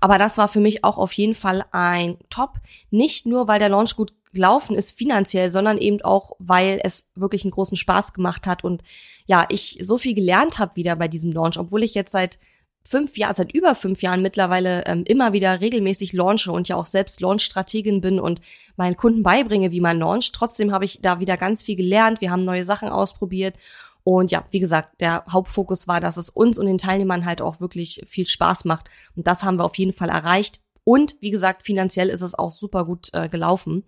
Aber 0.00 0.18
das 0.18 0.36
war 0.36 0.48
für 0.48 0.60
mich 0.60 0.84
auch 0.84 0.98
auf 0.98 1.12
jeden 1.14 1.34
Fall 1.34 1.64
ein 1.72 2.18
Top. 2.28 2.56
Nicht 2.90 3.24
nur, 3.24 3.48
weil 3.48 3.58
der 3.58 3.70
Launch 3.70 3.96
gut 3.96 4.12
gelaufen 4.32 4.76
ist 4.76 4.92
finanziell, 4.92 5.50
sondern 5.50 5.78
eben 5.78 6.00
auch, 6.02 6.32
weil 6.38 6.80
es 6.82 7.06
wirklich 7.14 7.44
einen 7.44 7.50
großen 7.50 7.76
Spaß 7.76 8.12
gemacht 8.14 8.46
hat 8.46 8.64
und 8.64 8.82
ja, 9.26 9.46
ich 9.50 9.78
so 9.82 9.98
viel 9.98 10.14
gelernt 10.14 10.58
habe 10.58 10.76
wieder 10.76 10.96
bei 10.96 11.08
diesem 11.08 11.32
Launch, 11.32 11.58
obwohl 11.58 11.82
ich 11.82 11.94
jetzt 11.94 12.12
seit 12.12 12.38
fünf 12.84 13.16
Jahren, 13.16 13.34
seit 13.34 13.54
über 13.54 13.74
fünf 13.74 14.02
Jahren 14.02 14.22
mittlerweile 14.22 14.84
ähm, 14.86 15.04
immer 15.06 15.32
wieder 15.32 15.60
regelmäßig 15.60 16.12
launche 16.12 16.50
und 16.50 16.68
ja 16.68 16.76
auch 16.76 16.86
selbst 16.86 17.20
Launch-Strategin 17.20 18.00
bin 18.00 18.18
und 18.18 18.40
meinen 18.76 18.96
Kunden 18.96 19.22
beibringe, 19.22 19.70
wie 19.70 19.80
man 19.80 19.98
launcht. 19.98 20.32
Trotzdem 20.34 20.72
habe 20.72 20.84
ich 20.84 21.00
da 21.00 21.20
wieder 21.20 21.36
ganz 21.36 21.62
viel 21.62 21.76
gelernt. 21.76 22.20
Wir 22.20 22.30
haben 22.30 22.44
neue 22.44 22.64
Sachen 22.64 22.88
ausprobiert. 22.88 23.56
Und 24.04 24.32
ja, 24.32 24.44
wie 24.50 24.58
gesagt, 24.58 25.00
der 25.00 25.24
Hauptfokus 25.30 25.86
war, 25.86 26.00
dass 26.00 26.16
es 26.16 26.28
uns 26.28 26.58
und 26.58 26.66
den 26.66 26.78
Teilnehmern 26.78 27.24
halt 27.24 27.40
auch 27.40 27.60
wirklich 27.60 28.02
viel 28.06 28.26
Spaß 28.26 28.64
macht. 28.64 28.86
Und 29.14 29.28
das 29.28 29.44
haben 29.44 29.58
wir 29.58 29.64
auf 29.64 29.76
jeden 29.76 29.92
Fall 29.92 30.08
erreicht. 30.08 30.60
Und 30.84 31.16
wie 31.20 31.30
gesagt, 31.30 31.62
finanziell 31.62 32.08
ist 32.08 32.22
es 32.22 32.34
auch 32.34 32.50
super 32.50 32.84
gut 32.84 33.10
äh, 33.12 33.28
gelaufen. 33.28 33.84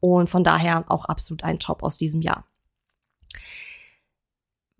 Und 0.00 0.28
von 0.28 0.44
daher 0.44 0.84
auch 0.88 1.04
absolut 1.04 1.44
ein 1.44 1.58
Job 1.58 1.82
aus 1.82 1.98
diesem 1.98 2.22
Jahr. 2.22 2.46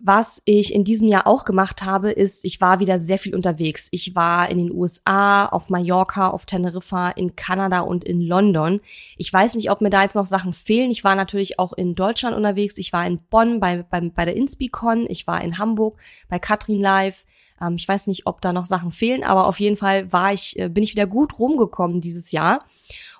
Was 0.03 0.41
ich 0.45 0.73
in 0.73 0.83
diesem 0.83 1.07
Jahr 1.07 1.27
auch 1.27 1.45
gemacht 1.45 1.83
habe, 1.83 2.09
ist, 2.09 2.43
ich 2.43 2.59
war 2.59 2.79
wieder 2.79 2.97
sehr 2.97 3.19
viel 3.19 3.35
unterwegs. 3.35 3.87
Ich 3.91 4.15
war 4.15 4.49
in 4.49 4.57
den 4.57 4.71
USA, 4.71 5.45
auf 5.45 5.69
Mallorca, 5.69 6.31
auf 6.31 6.47
Teneriffa, 6.47 7.09
in 7.09 7.35
Kanada 7.35 7.81
und 7.81 8.03
in 8.03 8.19
London. 8.19 8.81
Ich 9.17 9.31
weiß 9.31 9.53
nicht, 9.53 9.69
ob 9.69 9.79
mir 9.79 9.91
da 9.91 10.01
jetzt 10.01 10.15
noch 10.15 10.25
Sachen 10.25 10.53
fehlen. 10.53 10.89
Ich 10.89 11.03
war 11.03 11.13
natürlich 11.13 11.59
auch 11.59 11.71
in 11.73 11.93
Deutschland 11.93 12.35
unterwegs. 12.35 12.79
Ich 12.79 12.91
war 12.93 13.05
in 13.05 13.19
Bonn 13.29 13.59
bei, 13.59 13.83
bei, 13.83 14.01
bei 14.01 14.25
der 14.25 14.35
Inspicon. 14.35 15.05
Ich 15.07 15.27
war 15.27 15.43
in 15.43 15.59
Hamburg 15.59 15.99
bei 16.29 16.39
Katrin 16.39 16.81
Live. 16.81 17.25
Ähm, 17.61 17.75
ich 17.75 17.87
weiß 17.87 18.07
nicht, 18.07 18.25
ob 18.25 18.41
da 18.41 18.53
noch 18.53 18.65
Sachen 18.65 18.89
fehlen, 18.89 19.23
aber 19.23 19.45
auf 19.45 19.59
jeden 19.59 19.77
Fall 19.77 20.11
war 20.11 20.33
ich, 20.33 20.57
äh, 20.57 20.67
bin 20.67 20.83
ich 20.83 20.93
wieder 20.93 21.05
gut 21.05 21.37
rumgekommen 21.37 22.01
dieses 22.01 22.31
Jahr. 22.31 22.65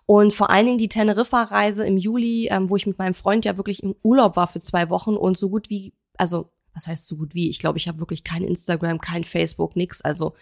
Und 0.08 0.34
vor 0.34 0.50
allen 0.50 0.66
Dingen 0.66 0.80
die 0.80 0.90
Teneriffa-Reise 0.90 1.86
im 1.86 1.98
Juli, 1.98 2.48
ähm, 2.50 2.72
wo 2.72 2.76
ich 2.76 2.88
mit 2.88 2.98
meinem 2.98 3.14
Freund 3.14 3.46
ja 3.46 3.58
wirklich 3.58 3.84
im 3.84 3.94
Urlaub 4.02 4.36
war 4.36 4.48
für 4.48 4.60
zwei 4.60 4.90
Wochen 4.90 5.16
und 5.16 5.38
so 5.38 5.48
gut 5.50 5.70
wie, 5.70 5.94
also 6.18 6.50
was 6.74 6.88
heißt 6.88 7.06
so 7.06 7.18
gut 7.18 7.34
wie? 7.34 7.50
Ich 7.50 7.60
glaube, 7.60 7.78
ich 7.78 7.88
habe 7.88 8.00
wirklich 8.00 8.24
kein 8.24 8.44
Instagram, 8.44 9.00
kein 9.00 9.24
Facebook, 9.24 9.76
nix. 9.76 10.02
Also 10.02 10.34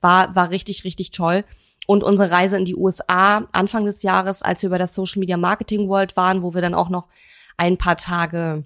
war, 0.00 0.34
war 0.34 0.50
richtig, 0.50 0.84
richtig 0.84 1.10
toll. 1.10 1.44
Und 1.86 2.04
unsere 2.04 2.30
Reise 2.30 2.56
in 2.58 2.64
die 2.64 2.76
USA 2.76 3.46
Anfang 3.52 3.84
des 3.84 4.02
Jahres, 4.02 4.42
als 4.42 4.62
wir 4.62 4.70
bei 4.70 4.78
der 4.78 4.86
Social 4.86 5.20
Media 5.20 5.36
Marketing 5.36 5.88
World 5.88 6.16
waren, 6.16 6.42
wo 6.42 6.54
wir 6.54 6.60
dann 6.60 6.74
auch 6.74 6.90
noch 6.90 7.08
ein 7.56 7.78
paar 7.78 7.96
Tage 7.96 8.64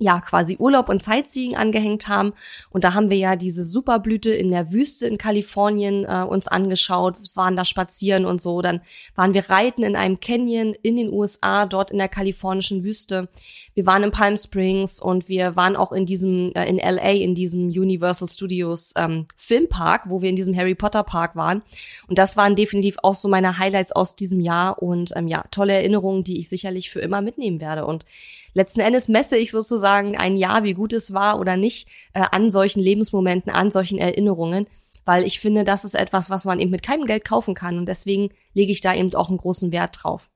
ja 0.00 0.20
quasi 0.20 0.56
Urlaub 0.58 0.88
und 0.88 1.02
Sightseeing 1.02 1.54
angehängt 1.54 2.08
haben. 2.08 2.32
Und 2.70 2.84
da 2.84 2.94
haben 2.94 3.10
wir 3.10 3.18
ja 3.18 3.36
diese 3.36 3.64
Superblüte 3.64 4.30
in 4.30 4.50
der 4.50 4.72
Wüste 4.72 5.06
in 5.06 5.18
Kalifornien 5.18 6.04
äh, 6.04 6.24
uns 6.26 6.48
angeschaut, 6.48 7.16
waren 7.36 7.54
da 7.54 7.64
spazieren 7.66 8.24
und 8.24 8.40
so. 8.40 8.62
Dann 8.62 8.80
waren 9.14 9.34
wir 9.34 9.50
reiten 9.50 9.82
in 9.82 9.96
einem 9.96 10.18
Canyon 10.18 10.74
in 10.82 10.96
den 10.96 11.12
USA, 11.12 11.66
dort 11.66 11.90
in 11.90 11.98
der 11.98 12.08
kalifornischen 12.08 12.82
Wüste. 12.82 13.28
Wir 13.74 13.86
waren 13.86 14.02
in 14.02 14.10
Palm 14.10 14.38
Springs 14.38 15.00
und 15.00 15.28
wir 15.28 15.54
waren 15.54 15.76
auch 15.76 15.92
in 15.92 16.06
diesem, 16.06 16.50
äh, 16.54 16.66
in 16.66 16.78
LA, 16.78 17.12
in 17.12 17.34
diesem 17.34 17.68
Universal 17.68 18.28
Studios 18.28 18.94
ähm, 18.96 19.26
Filmpark, 19.36 20.04
wo 20.06 20.22
wir 20.22 20.30
in 20.30 20.36
diesem 20.36 20.56
Harry 20.56 20.74
Potter 20.74 21.04
Park 21.04 21.36
waren. 21.36 21.62
Und 22.08 22.18
das 22.18 22.38
waren 22.38 22.56
definitiv 22.56 22.96
auch 23.02 23.14
so 23.14 23.28
meine 23.28 23.58
Highlights 23.58 23.92
aus 23.92 24.16
diesem 24.16 24.40
Jahr 24.40 24.82
und 24.82 25.12
ähm, 25.14 25.28
ja, 25.28 25.44
tolle 25.50 25.74
Erinnerungen, 25.74 26.24
die 26.24 26.38
ich 26.38 26.48
sicherlich 26.48 26.90
für 26.90 27.00
immer 27.00 27.20
mitnehmen 27.20 27.60
werde. 27.60 27.84
Und 27.84 28.06
letzten 28.54 28.80
Endes 28.80 29.08
messe 29.08 29.36
ich 29.36 29.50
sozusagen 29.50 29.89
ein 29.90 30.36
Jahr, 30.36 30.64
wie 30.64 30.74
gut 30.74 30.92
es 30.92 31.12
war 31.12 31.38
oder 31.38 31.56
nicht, 31.56 31.88
äh, 32.12 32.24
an 32.30 32.50
solchen 32.50 32.80
Lebensmomenten, 32.80 33.52
an 33.52 33.70
solchen 33.70 33.98
Erinnerungen, 33.98 34.66
weil 35.04 35.24
ich 35.24 35.40
finde, 35.40 35.64
das 35.64 35.84
ist 35.84 35.94
etwas, 35.94 36.30
was 36.30 36.44
man 36.44 36.60
eben 36.60 36.70
mit 36.70 36.82
keinem 36.82 37.06
Geld 37.06 37.24
kaufen 37.24 37.54
kann 37.54 37.78
und 37.78 37.86
deswegen 37.86 38.30
lege 38.54 38.72
ich 38.72 38.80
da 38.80 38.94
eben 38.94 39.14
auch 39.14 39.28
einen 39.28 39.38
großen 39.38 39.72
Wert 39.72 39.98
drauf. 40.02 40.30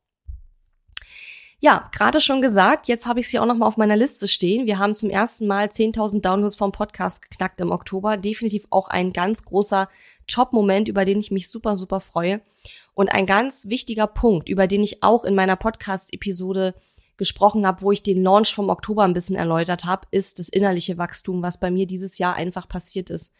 Ja, 1.65 1.89
gerade 1.93 2.21
schon 2.21 2.43
gesagt, 2.43 2.89
jetzt 2.89 3.07
habe 3.07 3.21
ich 3.21 3.29
sie 3.29 3.39
auch 3.39 3.47
noch 3.47 3.57
mal 3.57 3.67
auf 3.67 3.79
meiner 3.79 3.97
Liste 3.97 4.29
stehen. 4.29 4.67
Wir 4.67 4.79
haben 4.79 4.95
zum 4.95 5.09
ersten 5.09 5.47
Mal 5.47 5.69
10.000 5.69 6.21
Downloads 6.21 6.57
vom 6.57 6.73
Podcast 6.73 7.23
geknackt 7.23 7.59
im 7.63 7.71
Oktober. 7.71 8.19
Definitiv 8.19 8.67
auch 8.69 8.89
ein 8.89 9.15
ganz 9.15 9.47
großer 9.47 9.89
Job-Moment, 10.29 10.89
über 10.89 11.07
den 11.07 11.21
ich 11.21 11.31
mich 11.31 11.49
super, 11.49 11.77
super 11.77 12.01
freue. 12.01 12.43
Und 12.93 13.09
ein 13.13 13.25
ganz 13.25 13.67
wichtiger 13.67 14.07
Punkt, 14.07 14.51
über 14.51 14.67
den 14.67 14.83
ich 14.83 15.03
auch 15.03 15.25
in 15.25 15.35
meiner 15.35 15.57
Podcast-Episode 15.57 16.75
gesprochen 17.16 17.66
habe, 17.66 17.83
wo 17.83 17.92
ich 17.92 18.02
den 18.02 18.23
Launch 18.23 18.54
vom 18.54 18.68
Oktober 18.68 19.04
ein 19.04 19.12
bisschen 19.12 19.37
erläutert 19.37 19.85
habe, 19.85 20.06
ist 20.11 20.38
das 20.38 20.49
innerliche 20.49 20.99
Wachstum, 20.99 21.42
was 21.42 21.61
bei 21.61 21.71
mir 21.71 21.87
dieses 21.87 22.18
Jahr 22.18 22.35
einfach 22.35 22.68
passiert 22.68 23.11
ist. 23.11 23.33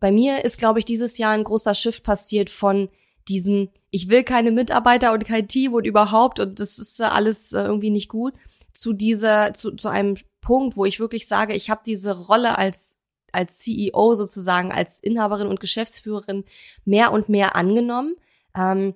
Bei 0.00 0.10
mir 0.10 0.44
ist, 0.44 0.58
glaube 0.58 0.78
ich, 0.78 0.84
dieses 0.84 1.18
Jahr 1.18 1.32
ein 1.32 1.44
großer 1.44 1.74
Shift 1.74 2.04
passiert 2.04 2.50
von 2.50 2.88
diesem, 3.28 3.70
ich 3.90 4.08
will 4.08 4.24
keine 4.24 4.50
Mitarbeiter 4.50 5.12
und 5.12 5.24
kein 5.24 5.48
Team 5.48 5.74
und 5.74 5.84
überhaupt 5.84 6.38
und 6.40 6.60
das 6.60 6.78
ist 6.78 7.00
alles 7.00 7.52
äh, 7.52 7.62
irgendwie 7.62 7.90
nicht 7.90 8.08
gut, 8.08 8.34
zu 8.72 8.92
dieser, 8.92 9.52
zu, 9.54 9.72
zu 9.72 9.88
einem 9.88 10.16
Punkt, 10.40 10.76
wo 10.76 10.84
ich 10.84 11.00
wirklich 11.00 11.26
sage, 11.26 11.54
ich 11.54 11.70
habe 11.70 11.80
diese 11.84 12.26
Rolle 12.26 12.56
als 12.56 13.00
als 13.32 13.58
CEO 13.58 14.14
sozusagen, 14.14 14.72
als 14.72 14.98
Inhaberin 14.98 15.48
und 15.48 15.60
Geschäftsführerin 15.60 16.44
mehr 16.84 17.12
und 17.12 17.28
mehr 17.28 17.54
angenommen, 17.54 18.16
ähm, 18.56 18.94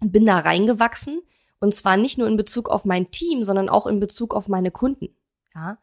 bin 0.00 0.26
da 0.26 0.38
reingewachsen 0.38 1.22
und 1.60 1.74
zwar 1.74 1.96
nicht 1.96 2.18
nur 2.18 2.28
in 2.28 2.36
Bezug 2.36 2.68
auf 2.68 2.84
mein 2.84 3.10
Team, 3.10 3.44
sondern 3.44 3.68
auch 3.68 3.86
in 3.86 4.00
Bezug 4.00 4.34
auf 4.34 4.48
meine 4.48 4.70
Kunden. 4.70 5.16
Ja. 5.54 5.78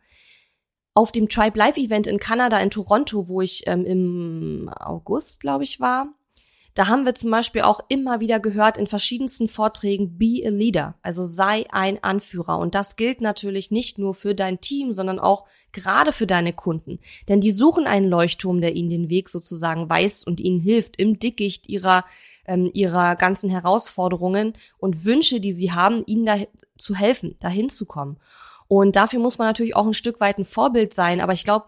Auf 0.93 1.11
dem 1.11 1.27
Tribe 1.27 1.57
Live 1.57 1.77
Event 1.77 2.07
in 2.07 2.19
Kanada, 2.19 2.59
in 2.59 2.69
Toronto, 2.69 3.27
wo 3.27 3.41
ich 3.41 3.63
ähm, 3.67 3.85
im 3.85 4.69
August, 4.79 5.41
glaube 5.41 5.65
ich, 5.65 5.81
war, 5.81 6.14
da 6.75 6.87
haben 6.87 7.05
wir 7.05 7.15
zum 7.15 7.31
Beispiel 7.31 7.61
auch 7.61 7.79
immer 7.87 8.19
wieder 8.19 8.39
gehört 8.39 8.77
in 8.77 8.85
verschiedensten 8.85 9.47
Vorträgen, 9.47 10.17
be 10.17 10.41
a 10.45 10.49
leader, 10.49 10.95
also 11.01 11.25
sei 11.25 11.65
ein 11.71 12.03
Anführer. 12.03 12.59
Und 12.59 12.75
das 12.75 12.97
gilt 12.97 13.21
natürlich 13.21 13.71
nicht 13.71 13.97
nur 13.97 14.13
für 14.13 14.35
dein 14.35 14.61
Team, 14.61 14.91
sondern 14.91 15.17
auch 15.17 15.45
gerade 15.71 16.11
für 16.11 16.27
deine 16.27 16.51
Kunden. 16.51 16.99
Denn 17.29 17.39
die 17.39 17.53
suchen 17.53 17.87
einen 17.87 18.09
Leuchtturm, 18.09 18.59
der 18.59 18.75
ihnen 18.75 18.89
den 18.89 19.09
Weg 19.09 19.29
sozusagen 19.29 19.89
weist 19.89 20.27
und 20.27 20.41
ihnen 20.41 20.59
hilft 20.59 20.97
im 20.97 21.17
Dickicht 21.17 21.69
ihrer 21.69 22.03
ähm, 22.47 22.69
ihrer 22.73 23.15
ganzen 23.15 23.49
Herausforderungen 23.49 24.53
und 24.77 25.05
Wünsche, 25.05 25.39
die 25.39 25.53
sie 25.53 25.71
haben, 25.71 26.03
ihnen 26.05 26.25
da 26.25 26.37
zu 26.77 26.93
helfen, 26.93 27.35
dahin 27.39 27.69
zu 27.69 27.85
kommen. 27.85 28.17
Und 28.67 28.95
dafür 28.95 29.19
muss 29.19 29.37
man 29.37 29.47
natürlich 29.47 29.75
auch 29.75 29.85
ein 29.85 29.93
Stück 29.93 30.19
weit 30.19 30.37
ein 30.37 30.45
Vorbild 30.45 30.93
sein. 30.93 31.21
Aber 31.21 31.33
ich 31.33 31.43
glaube, 31.43 31.65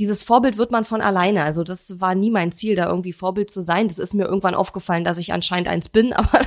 dieses 0.00 0.22
Vorbild 0.22 0.56
wird 0.56 0.70
man 0.70 0.84
von 0.84 1.02
alleine. 1.02 1.44
Also 1.44 1.62
das 1.62 2.00
war 2.00 2.14
nie 2.14 2.30
mein 2.30 2.52
Ziel, 2.52 2.74
da 2.74 2.88
irgendwie 2.88 3.12
Vorbild 3.12 3.50
zu 3.50 3.60
sein. 3.60 3.86
Das 3.86 3.98
ist 3.98 4.14
mir 4.14 4.24
irgendwann 4.24 4.54
aufgefallen, 4.54 5.04
dass 5.04 5.18
ich 5.18 5.34
anscheinend 5.34 5.68
eins 5.68 5.90
bin, 5.90 6.12
aber 6.14 6.40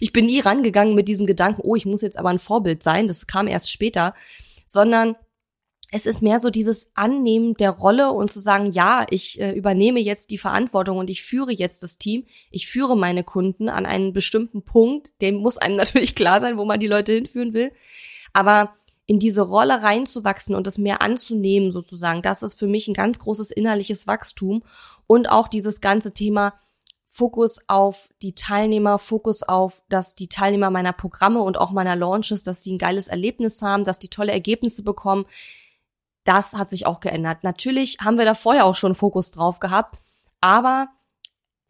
ich 0.00 0.12
bin 0.12 0.26
nie 0.26 0.40
rangegangen 0.40 0.94
mit 0.94 1.08
diesem 1.08 1.26
Gedanken, 1.26 1.62
oh, 1.64 1.74
ich 1.74 1.86
muss 1.86 2.02
jetzt 2.02 2.18
aber 2.18 2.28
ein 2.28 2.38
Vorbild 2.38 2.82
sein. 2.82 3.08
Das 3.08 3.26
kam 3.26 3.48
erst 3.48 3.72
später, 3.72 4.14
sondern 4.66 5.16
es 5.90 6.04
ist 6.04 6.20
mehr 6.20 6.38
so 6.40 6.50
dieses 6.50 6.92
Annehmen 6.94 7.54
der 7.54 7.70
Rolle 7.70 8.12
und 8.12 8.30
zu 8.30 8.38
sagen, 8.38 8.70
ja, 8.70 9.06
ich 9.08 9.40
äh, 9.40 9.52
übernehme 9.52 9.98
jetzt 9.98 10.30
die 10.30 10.38
Verantwortung 10.38 10.98
und 10.98 11.08
ich 11.08 11.22
führe 11.22 11.52
jetzt 11.52 11.82
das 11.82 11.96
Team, 11.96 12.26
ich 12.50 12.68
führe 12.68 12.96
meine 12.96 13.24
Kunden 13.24 13.70
an 13.70 13.86
einen 13.86 14.12
bestimmten 14.12 14.62
Punkt, 14.62 15.20
dem 15.22 15.36
muss 15.36 15.56
einem 15.56 15.76
natürlich 15.76 16.14
klar 16.14 16.38
sein, 16.38 16.58
wo 16.58 16.66
man 16.66 16.78
die 16.78 16.86
Leute 16.86 17.12
hinführen 17.12 17.54
will. 17.54 17.72
Aber 18.34 18.76
in 19.10 19.18
diese 19.18 19.42
Rolle 19.42 19.82
reinzuwachsen 19.82 20.54
und 20.54 20.68
das 20.68 20.78
mehr 20.78 21.02
anzunehmen 21.02 21.72
sozusagen, 21.72 22.22
das 22.22 22.44
ist 22.44 22.56
für 22.56 22.68
mich 22.68 22.86
ein 22.86 22.94
ganz 22.94 23.18
großes 23.18 23.50
innerliches 23.50 24.06
Wachstum 24.06 24.62
und 25.08 25.28
auch 25.28 25.48
dieses 25.48 25.80
ganze 25.80 26.14
Thema 26.14 26.54
Fokus 27.06 27.58
auf 27.66 28.08
die 28.22 28.36
Teilnehmer, 28.36 29.00
Fokus 29.00 29.42
auf, 29.42 29.82
dass 29.88 30.14
die 30.14 30.28
Teilnehmer 30.28 30.70
meiner 30.70 30.92
Programme 30.92 31.42
und 31.42 31.58
auch 31.58 31.72
meiner 31.72 31.96
Launches, 31.96 32.44
dass 32.44 32.62
sie 32.62 32.74
ein 32.74 32.78
geiles 32.78 33.08
Erlebnis 33.08 33.62
haben, 33.62 33.82
dass 33.82 33.98
die 33.98 34.10
tolle 34.10 34.30
Ergebnisse 34.30 34.84
bekommen, 34.84 35.26
das 36.22 36.52
hat 36.52 36.70
sich 36.70 36.86
auch 36.86 37.00
geändert. 37.00 37.42
Natürlich 37.42 37.98
haben 38.00 38.16
wir 38.16 38.24
da 38.24 38.34
vorher 38.34 38.64
auch 38.64 38.76
schon 38.76 38.94
Fokus 38.94 39.32
drauf 39.32 39.58
gehabt, 39.58 39.96
aber 40.40 40.86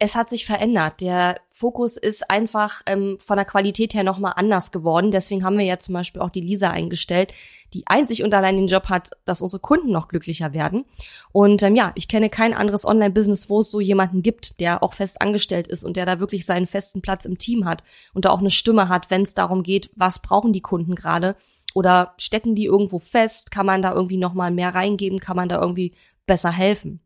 es 0.03 0.15
hat 0.15 0.29
sich 0.29 0.47
verändert. 0.47 0.99
Der 0.99 1.39
Fokus 1.47 1.95
ist 1.95 2.31
einfach 2.31 2.81
ähm, 2.87 3.17
von 3.19 3.35
der 3.35 3.45
Qualität 3.45 3.93
her 3.93 4.03
nochmal 4.03 4.33
anders 4.35 4.71
geworden. 4.71 5.11
Deswegen 5.11 5.43
haben 5.43 5.59
wir 5.59 5.65
ja 5.65 5.77
zum 5.77 5.93
Beispiel 5.93 6.23
auch 6.23 6.31
die 6.31 6.41
Lisa 6.41 6.71
eingestellt, 6.71 7.35
die 7.75 7.85
einzig 7.85 8.23
und 8.23 8.33
allein 8.33 8.55
den 8.55 8.65
Job 8.65 8.89
hat, 8.89 9.11
dass 9.25 9.43
unsere 9.43 9.59
Kunden 9.59 9.91
noch 9.91 10.07
glücklicher 10.07 10.55
werden. 10.55 10.85
Und 11.31 11.61
ähm, 11.61 11.75
ja, 11.75 11.91
ich 11.93 12.07
kenne 12.07 12.31
kein 12.31 12.55
anderes 12.55 12.83
Online-Business, 12.83 13.47
wo 13.47 13.59
es 13.59 13.69
so 13.69 13.79
jemanden 13.79 14.23
gibt, 14.23 14.59
der 14.59 14.81
auch 14.81 14.93
fest 14.93 15.21
angestellt 15.21 15.67
ist 15.67 15.83
und 15.83 15.97
der 15.97 16.07
da 16.07 16.19
wirklich 16.19 16.47
seinen 16.47 16.65
festen 16.65 17.03
Platz 17.03 17.25
im 17.25 17.37
Team 17.37 17.65
hat 17.65 17.83
und 18.15 18.25
da 18.25 18.31
auch 18.31 18.39
eine 18.39 18.49
Stimme 18.49 18.89
hat, 18.89 19.11
wenn 19.11 19.21
es 19.21 19.35
darum 19.35 19.61
geht, 19.61 19.91
was 19.95 20.17
brauchen 20.17 20.51
die 20.51 20.61
Kunden 20.61 20.95
gerade 20.95 21.35
oder 21.75 22.15
stecken 22.17 22.55
die 22.55 22.65
irgendwo 22.65 22.97
fest? 22.97 23.51
Kann 23.51 23.67
man 23.67 23.83
da 23.83 23.93
irgendwie 23.93 24.17
nochmal 24.17 24.49
mehr 24.49 24.73
reingeben? 24.73 25.19
Kann 25.19 25.35
man 25.35 25.47
da 25.47 25.61
irgendwie 25.61 25.93
besser 26.25 26.51
helfen? 26.51 27.01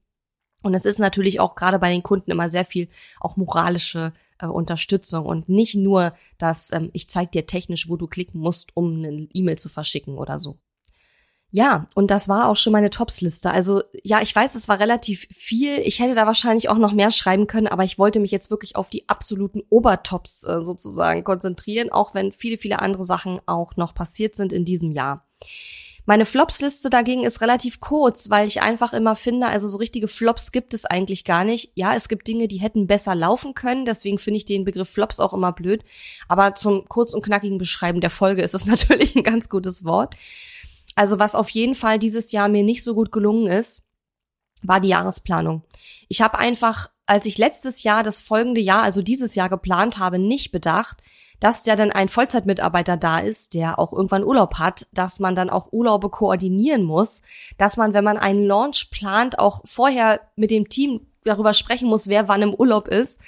Und 0.65 0.73
es 0.73 0.85
ist 0.85 0.97
natürlich 0.97 1.39
auch 1.39 1.53
gerade 1.53 1.77
bei 1.77 1.91
den 1.91 2.01
Kunden 2.01 2.31
immer 2.31 2.49
sehr 2.49 2.65
viel 2.65 2.89
auch 3.19 3.37
moralische 3.37 4.13
äh, 4.39 4.47
Unterstützung 4.47 5.23
und 5.23 5.47
nicht 5.47 5.75
nur, 5.75 6.13
dass 6.39 6.73
ähm, 6.73 6.89
ich 6.91 7.07
zeige 7.07 7.29
dir 7.29 7.45
technisch, 7.45 7.87
wo 7.87 7.97
du 7.97 8.07
klicken 8.07 8.41
musst, 8.41 8.71
um 8.73 8.95
eine 8.97 9.27
E-Mail 9.31 9.59
zu 9.59 9.69
verschicken 9.69 10.17
oder 10.17 10.39
so. 10.39 10.57
Ja, 11.51 11.85
und 11.93 12.09
das 12.09 12.27
war 12.27 12.49
auch 12.49 12.57
schon 12.57 12.73
meine 12.73 12.89
Tops-Liste. 12.89 13.51
Also 13.51 13.83
ja, 14.03 14.23
ich 14.23 14.35
weiß, 14.35 14.55
es 14.55 14.67
war 14.67 14.79
relativ 14.79 15.27
viel. 15.29 15.77
Ich 15.77 15.99
hätte 15.99 16.15
da 16.15 16.25
wahrscheinlich 16.25 16.67
auch 16.67 16.79
noch 16.79 16.93
mehr 16.93 17.11
schreiben 17.11 17.45
können, 17.45 17.67
aber 17.67 17.83
ich 17.83 17.99
wollte 17.99 18.19
mich 18.19 18.31
jetzt 18.31 18.49
wirklich 18.49 18.75
auf 18.75 18.89
die 18.89 19.07
absoluten 19.07 19.61
Obertops 19.69 20.45
äh, 20.45 20.65
sozusagen 20.65 21.23
konzentrieren, 21.23 21.91
auch 21.91 22.15
wenn 22.15 22.31
viele, 22.31 22.57
viele 22.57 22.79
andere 22.79 23.03
Sachen 23.03 23.39
auch 23.45 23.77
noch 23.77 23.93
passiert 23.93 24.33
sind 24.33 24.51
in 24.51 24.65
diesem 24.65 24.91
Jahr. 24.93 25.27
Meine 26.07 26.25
Flops-Liste 26.25 26.91
dagegen 26.91 27.23
ist 27.23 27.41
relativ 27.41 27.79
kurz, 27.79 28.29
weil 28.29 28.47
ich 28.47 28.61
einfach 28.61 28.93
immer 28.93 29.15
finde, 29.15 29.47
also 29.47 29.67
so 29.67 29.77
richtige 29.77 30.07
Flops 30.07 30.51
gibt 30.51 30.75
es 30.75 30.85
eigentlich 30.85 31.25
gar 31.25 31.43
nicht. 31.43 31.71
Ja, 31.73 31.95
es 31.95 32.07
gibt 32.07 32.27
Dinge, 32.27 32.47
die 32.47 32.57
hätten 32.57 32.85
besser 32.85 33.15
laufen 33.15 33.55
können, 33.55 33.85
deswegen 33.85 34.19
finde 34.19 34.37
ich 34.37 34.45
den 34.45 34.65
Begriff 34.65 34.89
Flops 34.89 35.19
auch 35.19 35.33
immer 35.33 35.51
blöd. 35.51 35.83
Aber 36.27 36.53
zum 36.53 36.85
kurz 36.87 37.13
und 37.15 37.23
knackigen 37.23 37.57
Beschreiben 37.57 38.01
der 38.01 38.11
Folge 38.11 38.43
ist 38.43 38.53
es 38.53 38.65
natürlich 38.67 39.15
ein 39.15 39.23
ganz 39.23 39.49
gutes 39.49 39.83
Wort. 39.83 40.15
Also 40.95 41.17
was 41.17 41.35
auf 41.35 41.49
jeden 41.49 41.75
Fall 41.75 41.97
dieses 41.97 42.31
Jahr 42.31 42.49
mir 42.49 42.63
nicht 42.63 42.83
so 42.83 42.93
gut 42.93 43.11
gelungen 43.11 43.47
ist, 43.47 43.87
war 44.61 44.79
die 44.79 44.89
Jahresplanung. 44.89 45.63
Ich 46.07 46.21
habe 46.21 46.37
einfach, 46.37 46.89
als 47.07 47.25
ich 47.25 47.37
letztes 47.37 47.83
Jahr 47.83 48.03
das 48.03 48.21
folgende 48.21 48.61
Jahr, 48.61 48.83
also 48.83 49.01
dieses 49.01 49.35
Jahr 49.35 49.49
geplant 49.49 49.97
habe, 49.97 50.19
nicht 50.19 50.51
bedacht, 50.51 51.01
dass 51.39 51.65
ja 51.65 51.75
dann 51.75 51.91
ein 51.91 52.09
Vollzeitmitarbeiter 52.09 52.97
da 52.97 53.19
ist, 53.19 53.53
der 53.53 53.79
auch 53.79 53.93
irgendwann 53.93 54.23
Urlaub 54.23 54.55
hat, 54.55 54.87
dass 54.93 55.19
man 55.19 55.35
dann 55.35 55.49
auch 55.49 55.71
Urlaube 55.71 56.09
koordinieren 56.09 56.83
muss, 56.83 57.21
dass 57.57 57.77
man, 57.77 57.93
wenn 57.93 58.03
man 58.03 58.17
einen 58.17 58.45
Launch 58.45 58.89
plant, 58.91 59.39
auch 59.39 59.61
vorher 59.65 60.21
mit 60.35 60.51
dem 60.51 60.69
Team 60.69 61.07
darüber 61.23 61.53
sprechen 61.53 61.87
muss, 61.87 62.07
wer 62.07 62.27
wann 62.27 62.41
im 62.41 62.53
Urlaub 62.53 62.87
ist. 62.87 63.19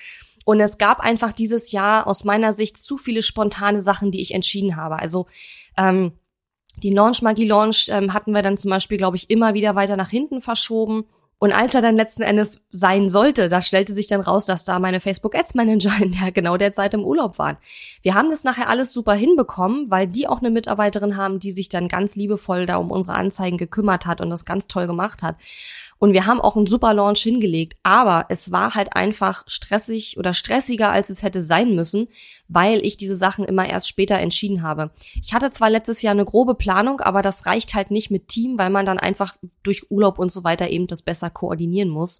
Und 0.46 0.62
es 0.62 0.78
gab 0.78 1.00
einfach 1.02 1.34
dieses 1.34 1.72
Jahr 1.72 2.08
aus 2.08 2.24
meiner 2.24 2.54
Sicht 2.54 2.78
zu 2.78 2.98
viele 2.98 3.22
spontane 3.22 3.82
Sachen, 3.82 4.12
die 4.12 4.22
ich 4.22 4.34
entschieden 4.34 4.78
habe. 4.78 4.98
Also 4.98 5.26
ähm, 5.76 6.14
die 6.84 6.94
Launch 6.94 7.22
Magie 7.22 7.48
Launch 7.48 7.90
ähm, 7.90 8.14
hatten 8.14 8.32
wir 8.32 8.42
dann 8.42 8.58
zum 8.58 8.70
Beispiel, 8.70 8.98
glaube 8.98 9.18
ich, 9.18 9.30
immer 9.30 9.56
wieder 9.56 9.76
weiter 9.76 9.98
nach 9.98 10.10
hinten 10.10 10.42
verschoben. 10.42 11.06
Und 11.40 11.52
als 11.52 11.76
er 11.76 11.82
dann 11.82 11.96
letzten 11.96 12.24
Endes 12.24 12.68
sein 12.72 13.10
sollte, 13.10 13.48
da 13.48 13.62
stellte 13.62 13.94
sich 13.94 14.08
dann 14.08 14.22
raus, 14.22 14.46
dass 14.46 14.64
da 14.64 14.80
meine 14.80 15.00
Facebook 15.00 15.36
Ads 15.36 15.54
Manager 15.54 15.92
in 16.02 16.12
der 16.14 16.32
genau 16.32 16.58
der 16.58 16.74
Zeit 16.74 16.94
im 16.96 17.04
Urlaub 17.04 17.38
waren. 17.38 17.58
Wir 18.02 18.16
haben 18.16 18.32
das 18.32 18.44
nachher 18.44 18.70
alles 18.70 18.92
super 18.92 19.14
hinbekommen, 19.14 19.92
weil 19.92 20.08
die 20.08 20.28
auch 20.28 20.40
eine 20.40 20.50
Mitarbeiterin 20.50 21.16
haben, 21.16 21.40
die 21.40 21.52
sich 21.52 21.70
dann 21.70 21.88
ganz 21.88 22.16
liebevoll 22.16 22.66
da 22.66 22.78
um 22.78 22.90
unsere 22.90 23.16
Anzeigen 23.16 23.58
gekümmert 23.58 24.08
hat 24.08 24.20
und 24.20 24.32
das 24.32 24.46
ganz 24.46 24.68
toll 24.68 24.88
gemacht 24.88 25.22
hat. 25.22 25.36
Und 26.00 26.14
wir 26.14 26.26
haben 26.26 26.40
auch 26.40 26.56
einen 26.56 26.68
super 26.68 26.94
Launch 26.94 27.22
hingelegt, 27.22 27.78
aber 27.84 28.26
es 28.30 28.52
war 28.52 28.76
halt 28.76 28.96
einfach 28.96 29.44
stressig 29.48 30.18
oder 30.18 30.34
stressiger, 30.34 30.92
als 30.92 31.10
es 31.10 31.24
hätte 31.24 31.42
sein 31.42 31.76
müssen, 31.76 32.08
weil 32.48 32.86
ich 32.86 32.98
diese 32.98 33.16
Sachen 33.16 33.46
immer 33.46 33.68
erst 33.68 33.88
später 33.88 34.18
entschieden 34.18 34.62
habe. 34.62 34.92
Ich 35.24 35.34
hatte 35.34 35.50
zwar 35.52 35.70
letztes 35.70 36.02
Jahr 36.02 36.14
eine 36.14 36.26
grobe 36.26 36.56
Planung, 36.56 37.02
aber 37.02 37.22
das 37.22 37.46
reicht 37.46 37.74
halt 37.74 37.92
nicht 37.92 38.12
mit 38.12 38.28
Team, 38.28 38.58
weil 38.58 38.70
man 38.70 38.86
dann 38.86 39.00
einfach 39.00 39.36
durch 39.64 39.90
Urlaub 39.90 40.20
und 40.20 40.32
so 40.32 40.44
weiter 40.44 40.70
eben 40.70 40.88
das 40.88 41.02
besser 41.02 41.30
koordinieren 41.30 41.90
muss. 41.90 42.20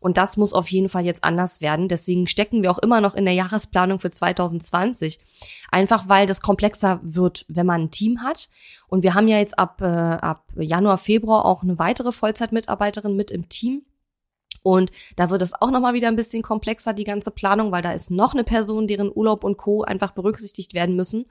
Und 0.00 0.16
das 0.16 0.36
muss 0.36 0.52
auf 0.52 0.70
jeden 0.70 0.88
Fall 0.88 1.04
jetzt 1.04 1.24
anders 1.24 1.60
werden. 1.60 1.88
Deswegen 1.88 2.26
stecken 2.26 2.62
wir 2.62 2.70
auch 2.70 2.78
immer 2.78 3.00
noch 3.00 3.14
in 3.14 3.24
der 3.24 3.34
Jahresplanung 3.34 3.98
für 3.98 4.10
2020. 4.10 5.18
Einfach 5.70 6.08
weil 6.08 6.26
das 6.26 6.40
komplexer 6.40 7.00
wird, 7.02 7.44
wenn 7.48 7.66
man 7.66 7.82
ein 7.82 7.90
Team 7.90 8.22
hat. 8.22 8.48
Und 8.86 9.02
wir 9.02 9.14
haben 9.14 9.28
ja 9.28 9.38
jetzt 9.38 9.58
ab, 9.58 9.80
äh, 9.80 9.84
ab 9.84 10.44
Januar, 10.56 10.98
Februar 10.98 11.44
auch 11.44 11.62
eine 11.62 11.78
weitere 11.78 12.12
Vollzeitmitarbeiterin 12.12 13.16
mit 13.16 13.30
im 13.30 13.48
Team. 13.48 13.82
Und 14.62 14.90
da 15.16 15.30
wird 15.30 15.42
es 15.42 15.54
auch 15.54 15.70
nochmal 15.70 15.94
wieder 15.94 16.08
ein 16.08 16.16
bisschen 16.16 16.42
komplexer, 16.42 16.92
die 16.92 17.04
ganze 17.04 17.30
Planung, 17.30 17.72
weil 17.72 17.82
da 17.82 17.92
ist 17.92 18.10
noch 18.10 18.34
eine 18.34 18.44
Person, 18.44 18.86
deren 18.86 19.10
Urlaub 19.12 19.44
und 19.44 19.56
Co. 19.56 19.82
einfach 19.82 20.12
berücksichtigt 20.12 20.74
werden 20.74 20.96
müssen. 20.96 21.26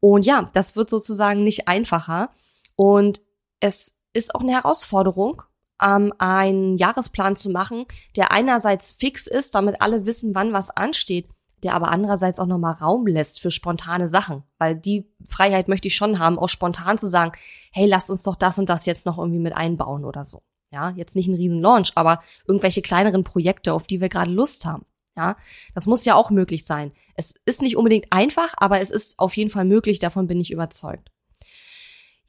Und 0.00 0.24
ja, 0.24 0.48
das 0.52 0.76
wird 0.76 0.88
sozusagen 0.90 1.44
nicht 1.44 1.68
einfacher. 1.68 2.30
Und 2.76 3.22
es 3.60 3.98
ist 4.12 4.34
auch 4.34 4.40
eine 4.40 4.52
Herausforderung, 4.52 5.42
ähm, 5.82 6.12
einen 6.18 6.76
Jahresplan 6.76 7.36
zu 7.36 7.50
machen, 7.50 7.86
der 8.16 8.32
einerseits 8.32 8.92
fix 8.92 9.26
ist, 9.26 9.54
damit 9.54 9.80
alle 9.80 10.06
wissen, 10.06 10.34
wann 10.34 10.52
was 10.52 10.70
ansteht, 10.70 11.28
der 11.62 11.74
aber 11.74 11.90
andererseits 11.90 12.38
auch 12.38 12.46
nochmal 12.46 12.74
Raum 12.74 13.06
lässt 13.06 13.40
für 13.40 13.50
spontane 13.50 14.08
Sachen. 14.08 14.42
Weil 14.58 14.76
die 14.76 15.10
Freiheit 15.26 15.68
möchte 15.68 15.88
ich 15.88 15.96
schon 15.96 16.18
haben, 16.18 16.38
auch 16.38 16.48
spontan 16.48 16.98
zu 16.98 17.06
sagen, 17.06 17.32
hey, 17.72 17.86
lass 17.86 18.10
uns 18.10 18.22
doch 18.22 18.36
das 18.36 18.58
und 18.58 18.68
das 18.68 18.86
jetzt 18.86 19.06
noch 19.06 19.18
irgendwie 19.18 19.40
mit 19.40 19.56
einbauen 19.56 20.04
oder 20.04 20.24
so. 20.24 20.42
Ja, 20.72 20.90
jetzt 20.90 21.16
nicht 21.16 21.28
ein 21.28 21.34
riesen 21.34 21.60
Launch, 21.60 21.92
aber 21.96 22.20
irgendwelche 22.46 22.80
kleineren 22.80 23.24
Projekte, 23.24 23.72
auf 23.72 23.86
die 23.86 24.00
wir 24.00 24.08
gerade 24.08 24.30
Lust 24.30 24.64
haben. 24.64 24.86
Ja, 25.16 25.36
das 25.74 25.86
muss 25.86 26.04
ja 26.04 26.14
auch 26.14 26.30
möglich 26.30 26.64
sein. 26.64 26.92
Es 27.16 27.34
ist 27.44 27.62
nicht 27.62 27.76
unbedingt 27.76 28.06
einfach, 28.10 28.54
aber 28.56 28.80
es 28.80 28.90
ist 28.90 29.18
auf 29.18 29.36
jeden 29.36 29.50
Fall 29.50 29.64
möglich, 29.64 29.98
davon 29.98 30.28
bin 30.28 30.40
ich 30.40 30.52
überzeugt. 30.52 31.10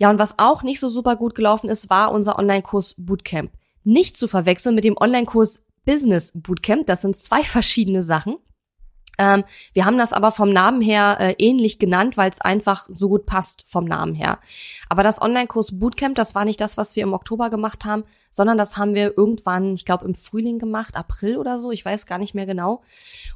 Ja, 0.02 0.10
und 0.10 0.18
was 0.18 0.40
auch 0.40 0.64
nicht 0.64 0.80
so 0.80 0.90
super 0.90 1.16
gut 1.16 1.36
gelaufen 1.36 1.70
ist, 1.70 1.92
war 1.92 2.12
unser 2.12 2.40
Online-Kurs 2.40 2.96
Bootcamp. 2.98 3.52
Nicht 3.84 4.18
zu 4.18 4.28
verwechseln 4.28 4.74
mit 4.74 4.84
dem 4.84 4.98
Online-Kurs 4.98 5.64
Business 5.86 6.32
Bootcamp. 6.34 6.88
Das 6.88 7.02
sind 7.02 7.16
zwei 7.16 7.44
verschiedene 7.44 8.02
Sachen. 8.02 8.38
Ähm, 9.22 9.44
wir 9.74 9.86
haben 9.86 10.00
das 10.00 10.14
aber 10.14 10.32
vom 10.32 10.50
Namen 10.50 10.82
her 10.82 11.18
äh, 11.20 11.36
ähnlich 11.38 11.78
genannt, 11.78 12.18
weil 12.18 12.32
es 12.32 12.42
einfach 12.42 12.88
so 12.90 13.08
gut 13.08 13.28
passt 13.28 13.66
vom 13.68 13.86
Namen 13.86 14.16
her. 14.16 14.40
Aber 14.90 15.04
das 15.04 15.22
Online-Kurs 15.22 15.78
Bootcamp, 15.78 16.16
das 16.16 16.34
war 16.34 16.44
nicht 16.44 16.60
das, 16.60 16.76
was 16.76 16.96
wir 16.96 17.04
im 17.04 17.14
Oktober 17.14 17.52
gemacht 17.52 17.86
haben, 17.86 18.04
sondern 18.32 18.58
das 18.58 18.78
haben 18.78 18.96
wir 18.96 19.16
irgendwann, 19.16 19.76
ich 19.76 19.86
glaube 19.86 20.06
im 20.06 20.16
Frühling 20.16 20.58
gemacht, 20.58 20.98
April 20.98 21.38
oder 21.38 21.60
so, 21.60 21.70
ich 21.70 21.86
weiß 21.86 22.08
gar 22.08 22.18
nicht 22.18 22.34
mehr 22.34 22.48
genau. 22.48 22.82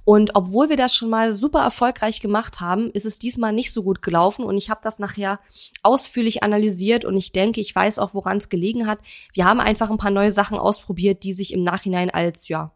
Und 0.06 0.36
obwohl 0.36 0.70
wir 0.70 0.76
das 0.76 0.96
schon 0.96 1.12
mal 1.12 1.34
super 1.34 1.62
erfolgreich 1.62 2.20
gemacht 2.20 2.62
haben, 2.62 2.90
ist 2.90 3.06
es 3.06 3.20
diesmal 3.20 3.54
nicht 3.54 3.72
so 3.72 3.84
gut 3.84 4.02
gelaufen 4.02 4.44
und 4.44 4.58
ich 4.58 4.72
habe 4.72 4.80
das 4.84 4.98
nachher 4.98 5.40
ausführlich 5.84 6.42
analysiert 6.42 7.06
und 7.06 7.16
ich 7.16 7.32
denke, 7.32 7.62
ich 7.62 7.76
weiß 7.76 8.00
auch, 8.00 8.16
woran 8.16 8.38
es 8.38 8.50
gelegen 8.50 8.88
hat. 8.88 8.98
Wir 9.34 9.46
haben 9.46 9.60
einfach 9.60 9.92
ein 9.92 10.00
paar 10.00 10.10
neue 10.10 10.32
Sachen 10.32 10.58
ausprobiert, 10.58 11.22
die 11.22 11.34
sich 11.34 11.54
im 11.54 11.64
Nachhinein 11.64 12.10
als 12.10 12.48
ja 12.48 12.72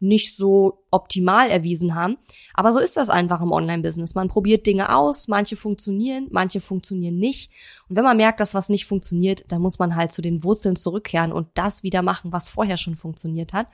nicht 0.00 0.36
so 0.36 0.82
optimal 0.90 1.50
erwiesen 1.50 1.94
haben. 1.94 2.16
Aber 2.54 2.72
so 2.72 2.80
ist 2.80 2.96
das 2.96 3.10
einfach 3.10 3.40
im 3.42 3.52
Online-Business. 3.52 4.14
Man 4.14 4.28
probiert 4.28 4.66
Dinge 4.66 4.94
aus, 4.94 5.28
manche 5.28 5.56
funktionieren, 5.56 6.26
manche 6.30 6.60
funktionieren 6.60 7.18
nicht. 7.18 7.52
Und 7.88 7.96
wenn 7.96 8.04
man 8.04 8.16
merkt, 8.16 8.40
dass 8.40 8.54
was 8.54 8.70
nicht 8.70 8.86
funktioniert, 8.86 9.44
dann 9.48 9.60
muss 9.60 9.78
man 9.78 9.94
halt 9.94 10.12
zu 10.12 10.22
den 10.22 10.42
Wurzeln 10.42 10.76
zurückkehren 10.76 11.32
und 11.32 11.48
das 11.54 11.82
wieder 11.82 12.02
machen, 12.02 12.32
was 12.32 12.48
vorher 12.48 12.78
schon 12.78 12.96
funktioniert 12.96 13.52
hat. 13.52 13.68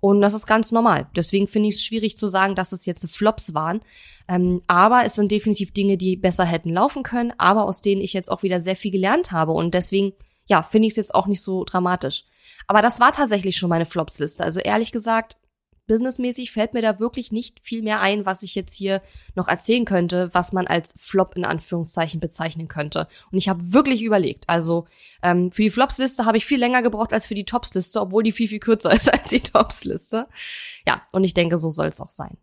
Und 0.00 0.20
das 0.20 0.34
ist 0.34 0.46
ganz 0.46 0.72
normal. 0.72 1.08
Deswegen 1.16 1.48
finde 1.48 1.70
ich 1.70 1.76
es 1.76 1.84
schwierig 1.84 2.16
zu 2.16 2.28
sagen, 2.28 2.54
dass 2.54 2.72
es 2.72 2.86
jetzt 2.86 3.10
Flops 3.10 3.54
waren. 3.54 3.80
Ähm, 4.28 4.60
aber 4.66 5.04
es 5.04 5.14
sind 5.14 5.32
definitiv 5.32 5.72
Dinge, 5.72 5.96
die 5.96 6.16
besser 6.16 6.44
hätten 6.44 6.72
laufen 6.72 7.02
können, 7.02 7.32
aber 7.38 7.64
aus 7.64 7.80
denen 7.80 8.02
ich 8.02 8.12
jetzt 8.12 8.30
auch 8.30 8.42
wieder 8.42 8.60
sehr 8.60 8.76
viel 8.76 8.92
gelernt 8.92 9.32
habe. 9.32 9.52
Und 9.52 9.74
deswegen, 9.74 10.12
ja, 10.46 10.62
finde 10.62 10.86
ich 10.86 10.92
es 10.92 10.96
jetzt 10.96 11.14
auch 11.14 11.26
nicht 11.26 11.42
so 11.42 11.64
dramatisch. 11.64 12.24
Aber 12.66 12.82
das 12.82 13.00
war 13.00 13.12
tatsächlich 13.12 13.56
schon 13.56 13.70
meine 13.70 13.84
Flops-Liste. 13.84 14.44
Also 14.44 14.60
ehrlich 14.60 14.92
gesagt, 14.92 15.38
businessmäßig 15.86 16.50
fällt 16.50 16.74
mir 16.74 16.82
da 16.82 16.98
wirklich 16.98 17.32
nicht 17.32 17.64
viel 17.64 17.82
mehr 17.82 18.00
ein, 18.00 18.26
was 18.26 18.42
ich 18.42 18.54
jetzt 18.54 18.74
hier 18.74 19.02
noch 19.34 19.48
erzählen 19.48 19.84
könnte, 19.84 20.30
was 20.32 20.52
man 20.52 20.66
als 20.66 20.94
Flop 20.98 21.36
in 21.36 21.44
Anführungszeichen 21.44 22.20
bezeichnen 22.20 22.68
könnte. 22.68 23.08
Und 23.30 23.38
ich 23.38 23.48
habe 23.48 23.72
wirklich 23.72 24.02
überlegt. 24.02 24.48
Also 24.48 24.86
ähm, 25.22 25.52
für 25.52 25.62
die 25.62 25.70
Flops-Liste 25.70 26.24
habe 26.24 26.36
ich 26.36 26.46
viel 26.46 26.58
länger 26.58 26.82
gebraucht 26.82 27.12
als 27.12 27.26
für 27.26 27.34
die 27.34 27.44
Tops-Liste, 27.44 28.00
obwohl 28.00 28.22
die 28.22 28.32
viel, 28.32 28.48
viel 28.48 28.60
kürzer 28.60 28.92
ist 28.94 29.12
als 29.12 29.28
die 29.28 29.40
Tops-Liste. 29.40 30.28
Ja, 30.86 31.02
und 31.12 31.24
ich 31.24 31.34
denke, 31.34 31.58
so 31.58 31.70
soll 31.70 31.86
es 31.86 32.00
auch 32.00 32.10
sein. 32.10 32.36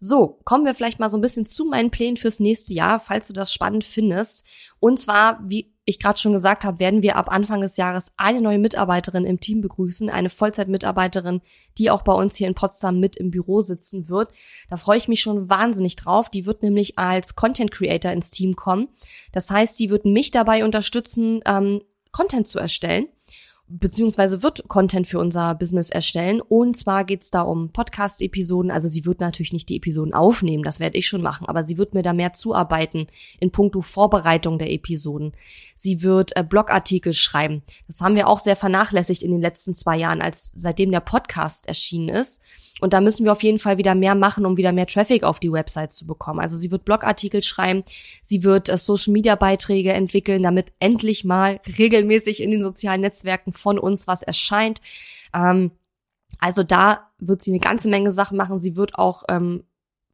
So, 0.00 0.38
kommen 0.44 0.64
wir 0.64 0.74
vielleicht 0.74 1.00
mal 1.00 1.10
so 1.10 1.18
ein 1.18 1.22
bisschen 1.22 1.44
zu 1.44 1.64
meinen 1.64 1.90
Plänen 1.90 2.16
fürs 2.16 2.38
nächste 2.38 2.72
Jahr, 2.72 3.00
falls 3.00 3.26
du 3.26 3.32
das 3.32 3.52
spannend 3.52 3.84
findest. 3.84 4.46
Und 4.78 5.00
zwar, 5.00 5.40
wie 5.44 5.74
ich 5.84 5.98
gerade 5.98 6.18
schon 6.18 6.32
gesagt 6.32 6.64
habe, 6.64 6.78
werden 6.78 7.02
wir 7.02 7.16
ab 7.16 7.32
Anfang 7.32 7.60
des 7.62 7.76
Jahres 7.78 8.12
eine 8.16 8.40
neue 8.40 8.58
Mitarbeiterin 8.58 9.24
im 9.24 9.40
Team 9.40 9.60
begrüßen, 9.60 10.10
eine 10.10 10.28
Vollzeitmitarbeiterin, 10.28 11.40
die 11.78 11.90
auch 11.90 12.02
bei 12.02 12.12
uns 12.12 12.36
hier 12.36 12.46
in 12.46 12.54
Potsdam 12.54 13.00
mit 13.00 13.16
im 13.16 13.30
Büro 13.30 13.60
sitzen 13.60 14.08
wird. 14.08 14.30
Da 14.70 14.76
freue 14.76 14.98
ich 14.98 15.08
mich 15.08 15.20
schon 15.20 15.50
wahnsinnig 15.50 15.96
drauf. 15.96 16.28
Die 16.28 16.46
wird 16.46 16.62
nämlich 16.62 16.98
als 16.98 17.34
Content 17.34 17.72
Creator 17.72 18.12
ins 18.12 18.30
Team 18.30 18.54
kommen. 18.54 18.88
Das 19.32 19.50
heißt, 19.50 19.80
die 19.80 19.90
wird 19.90 20.04
mich 20.04 20.30
dabei 20.30 20.64
unterstützen, 20.64 21.40
ähm, 21.44 21.80
Content 22.12 22.46
zu 22.46 22.58
erstellen 22.58 23.08
beziehungsweise 23.68 24.42
wird 24.42 24.66
Content 24.68 25.06
für 25.06 25.18
unser 25.18 25.54
Business 25.54 25.90
erstellen. 25.90 26.40
Und 26.40 26.76
zwar 26.76 27.04
geht's 27.04 27.30
da 27.30 27.42
um 27.42 27.70
Podcast-Episoden. 27.70 28.70
Also 28.70 28.88
sie 28.88 29.04
wird 29.04 29.20
natürlich 29.20 29.52
nicht 29.52 29.68
die 29.68 29.76
Episoden 29.76 30.14
aufnehmen, 30.14 30.62
das 30.64 30.80
werde 30.80 30.98
ich 30.98 31.06
schon 31.06 31.22
machen, 31.22 31.46
aber 31.46 31.62
sie 31.62 31.78
wird 31.78 31.94
mir 31.94 32.02
da 32.02 32.12
mehr 32.12 32.32
zuarbeiten 32.32 33.06
in 33.40 33.50
puncto 33.50 33.82
Vorbereitung 33.82 34.58
der 34.58 34.72
Episoden. 34.72 35.32
Sie 35.74 36.02
wird 36.02 36.36
äh, 36.36 36.42
Blogartikel 36.42 37.12
schreiben. 37.12 37.62
Das 37.86 38.00
haben 38.00 38.14
wir 38.14 38.28
auch 38.28 38.40
sehr 38.40 38.56
vernachlässigt 38.56 39.22
in 39.22 39.30
den 39.30 39.40
letzten 39.40 39.74
zwei 39.74 39.96
Jahren, 39.96 40.22
als 40.22 40.52
seitdem 40.54 40.90
der 40.90 41.00
Podcast 41.00 41.68
erschienen 41.68 42.08
ist. 42.08 42.42
Und 42.80 42.92
da 42.92 43.00
müssen 43.00 43.24
wir 43.24 43.32
auf 43.32 43.42
jeden 43.42 43.58
Fall 43.58 43.78
wieder 43.78 43.94
mehr 43.94 44.14
machen, 44.14 44.46
um 44.46 44.56
wieder 44.56 44.72
mehr 44.72 44.86
Traffic 44.86 45.24
auf 45.24 45.40
die 45.40 45.52
Website 45.52 45.92
zu 45.92 46.06
bekommen. 46.06 46.40
Also 46.40 46.56
sie 46.56 46.70
wird 46.70 46.84
Blogartikel 46.84 47.42
schreiben, 47.42 47.82
sie 48.22 48.44
wird 48.44 48.68
äh, 48.68 48.78
Social 48.78 49.12
Media 49.12 49.34
Beiträge 49.34 49.92
entwickeln, 49.92 50.42
damit 50.42 50.72
endlich 50.78 51.24
mal 51.24 51.60
regelmäßig 51.78 52.42
in 52.42 52.50
den 52.50 52.62
sozialen 52.62 53.00
Netzwerken 53.00 53.52
von 53.52 53.78
uns 53.78 54.06
was 54.06 54.22
erscheint. 54.22 54.80
Ähm, 55.34 55.72
also 56.40 56.62
da 56.62 57.10
wird 57.18 57.42
sie 57.42 57.50
eine 57.50 57.60
ganze 57.60 57.88
Menge 57.88 58.12
Sachen 58.12 58.36
machen. 58.36 58.60
Sie 58.60 58.76
wird 58.76 58.94
auch 58.96 59.24
ähm, 59.28 59.64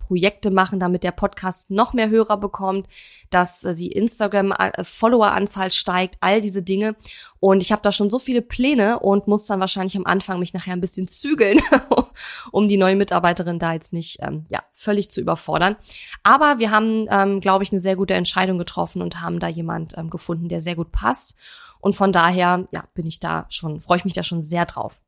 Projekte 0.06 0.50
machen, 0.50 0.80
damit 0.80 1.02
der 1.02 1.12
Podcast 1.12 1.70
noch 1.70 1.94
mehr 1.94 2.10
Hörer 2.10 2.36
bekommt, 2.36 2.86
dass 3.30 3.64
äh, 3.64 3.74
die 3.74 3.90
Instagram-Follower-Anzahl 3.92 5.70
steigt, 5.70 6.16
all 6.20 6.42
diese 6.42 6.62
Dinge. 6.62 6.94
Und 7.40 7.62
ich 7.62 7.72
habe 7.72 7.80
da 7.80 7.90
schon 7.90 8.10
so 8.10 8.18
viele 8.18 8.42
Pläne 8.42 8.98
und 8.98 9.28
muss 9.28 9.46
dann 9.46 9.60
wahrscheinlich 9.60 9.96
am 9.96 10.04
Anfang 10.04 10.38
mich 10.40 10.52
nachher 10.52 10.74
ein 10.74 10.82
bisschen 10.82 11.08
zügeln, 11.08 11.58
um 12.52 12.68
die 12.68 12.76
neue 12.76 12.96
Mitarbeiterin 12.96 13.58
da 13.58 13.72
jetzt 13.72 13.94
nicht 13.94 14.18
ähm, 14.20 14.44
ja, 14.50 14.62
völlig 14.72 15.10
zu 15.10 15.22
überfordern. 15.22 15.76
Aber 16.22 16.58
wir 16.58 16.70
haben, 16.70 17.06
ähm, 17.10 17.40
glaube 17.40 17.64
ich, 17.64 17.72
eine 17.72 17.80
sehr 17.80 17.96
gute 17.96 18.14
Entscheidung 18.14 18.58
getroffen 18.58 19.00
und 19.00 19.22
haben 19.22 19.38
da 19.38 19.48
jemand 19.48 19.96
ähm, 19.96 20.10
gefunden, 20.10 20.48
der 20.48 20.60
sehr 20.60 20.76
gut 20.76 20.92
passt. 20.92 21.38
Und 21.80 21.94
von 21.94 22.12
daher, 22.12 22.66
ja, 22.72 22.84
bin 22.94 23.06
ich 23.06 23.20
da 23.20 23.46
schon, 23.48 23.80
freue 23.80 23.98
ich 23.98 24.04
mich 24.04 24.14
da 24.14 24.22
schon 24.22 24.42
sehr 24.42 24.66
drauf. 24.66 25.00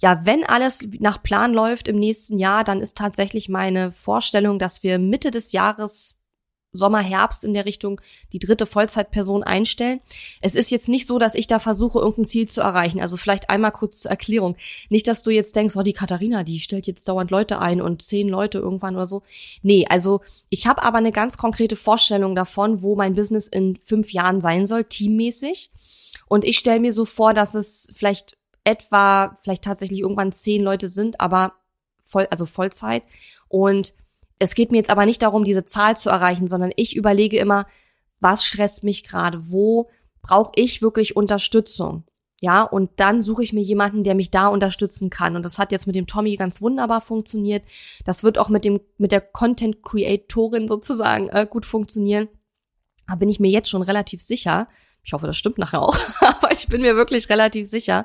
Ja, 0.00 0.24
wenn 0.24 0.44
alles 0.44 0.84
nach 1.00 1.22
Plan 1.22 1.52
läuft 1.52 1.88
im 1.88 1.96
nächsten 1.96 2.38
Jahr, 2.38 2.64
dann 2.64 2.80
ist 2.80 2.96
tatsächlich 2.98 3.48
meine 3.48 3.90
Vorstellung, 3.90 4.58
dass 4.58 4.82
wir 4.82 4.98
Mitte 4.98 5.30
des 5.30 5.52
Jahres 5.52 6.16
Sommer, 6.76 7.00
Herbst 7.00 7.44
in 7.44 7.54
der 7.54 7.64
Richtung 7.64 8.00
die 8.32 8.38
dritte 8.38 8.66
Vollzeitperson 8.66 9.42
einstellen. 9.42 10.00
Es 10.40 10.54
ist 10.54 10.70
jetzt 10.70 10.88
nicht 10.88 11.06
so, 11.06 11.18
dass 11.18 11.34
ich 11.34 11.46
da 11.46 11.58
versuche, 11.58 11.98
irgendein 11.98 12.24
Ziel 12.26 12.48
zu 12.48 12.60
erreichen. 12.60 13.00
Also 13.00 13.16
vielleicht 13.16 13.50
einmal 13.50 13.72
kurz 13.72 14.00
zur 14.00 14.10
Erklärung. 14.10 14.56
Nicht, 14.88 15.06
dass 15.06 15.22
du 15.22 15.30
jetzt 15.30 15.56
denkst, 15.56 15.76
oh, 15.76 15.82
die 15.82 15.92
Katharina, 15.92 16.44
die 16.44 16.60
stellt 16.60 16.86
jetzt 16.86 17.08
dauernd 17.08 17.30
Leute 17.30 17.58
ein 17.60 17.80
und 17.80 18.02
zehn 18.02 18.28
Leute 18.28 18.58
irgendwann 18.58 18.96
oder 18.96 19.06
so. 19.06 19.22
Nee, 19.62 19.86
also 19.88 20.20
ich 20.50 20.66
habe 20.66 20.82
aber 20.82 20.98
eine 20.98 21.12
ganz 21.12 21.38
konkrete 21.38 21.76
Vorstellung 21.76 22.34
davon, 22.34 22.82
wo 22.82 22.96
mein 22.96 23.14
Business 23.14 23.48
in 23.48 23.76
fünf 23.76 24.12
Jahren 24.12 24.40
sein 24.40 24.66
soll, 24.66 24.84
teammäßig. 24.84 25.70
Und 26.28 26.44
ich 26.44 26.58
stelle 26.58 26.80
mir 26.80 26.92
so 26.92 27.04
vor, 27.04 27.34
dass 27.34 27.54
es 27.54 27.90
vielleicht 27.94 28.35
etwa, 28.66 29.34
vielleicht 29.40 29.64
tatsächlich 29.64 30.00
irgendwann 30.00 30.32
zehn 30.32 30.62
Leute 30.62 30.88
sind, 30.88 31.20
aber 31.20 31.54
voll, 32.02 32.26
also 32.30 32.46
Vollzeit. 32.46 33.02
Und 33.48 33.94
es 34.38 34.54
geht 34.54 34.70
mir 34.70 34.78
jetzt 34.78 34.90
aber 34.90 35.06
nicht 35.06 35.22
darum, 35.22 35.44
diese 35.44 35.64
Zahl 35.64 35.96
zu 35.96 36.10
erreichen, 36.10 36.48
sondern 36.48 36.72
ich 36.76 36.96
überlege 36.96 37.38
immer, 37.38 37.66
was 38.20 38.44
stresst 38.44 38.84
mich 38.84 39.04
gerade? 39.04 39.50
Wo 39.50 39.88
brauche 40.20 40.52
ich 40.56 40.82
wirklich 40.82 41.16
Unterstützung? 41.16 42.04
Ja, 42.42 42.62
und 42.62 42.90
dann 42.96 43.22
suche 43.22 43.42
ich 43.42 43.54
mir 43.54 43.62
jemanden, 43.62 44.04
der 44.04 44.14
mich 44.14 44.30
da 44.30 44.48
unterstützen 44.48 45.08
kann. 45.08 45.36
Und 45.36 45.44
das 45.44 45.58
hat 45.58 45.72
jetzt 45.72 45.86
mit 45.86 45.96
dem 45.96 46.06
Tommy 46.06 46.36
ganz 46.36 46.60
wunderbar 46.60 47.00
funktioniert. 47.00 47.64
Das 48.04 48.24
wird 48.24 48.36
auch 48.36 48.50
mit 48.50 48.64
dem, 48.64 48.80
mit 48.98 49.10
der 49.10 49.22
Content 49.22 49.82
Creatorin 49.82 50.68
sozusagen 50.68 51.30
äh, 51.30 51.46
gut 51.48 51.64
funktionieren. 51.64 52.28
Da 53.08 53.14
bin 53.14 53.30
ich 53.30 53.40
mir 53.40 53.50
jetzt 53.50 53.70
schon 53.70 53.82
relativ 53.82 54.20
sicher. 54.20 54.68
Ich 55.02 55.14
hoffe, 55.14 55.26
das 55.26 55.38
stimmt 55.38 55.56
nachher 55.56 55.80
auch. 55.80 55.96
Aber 56.20 56.52
ich 56.52 56.68
bin 56.68 56.82
mir 56.82 56.96
wirklich 56.96 57.30
relativ 57.30 57.68
sicher. 57.68 58.04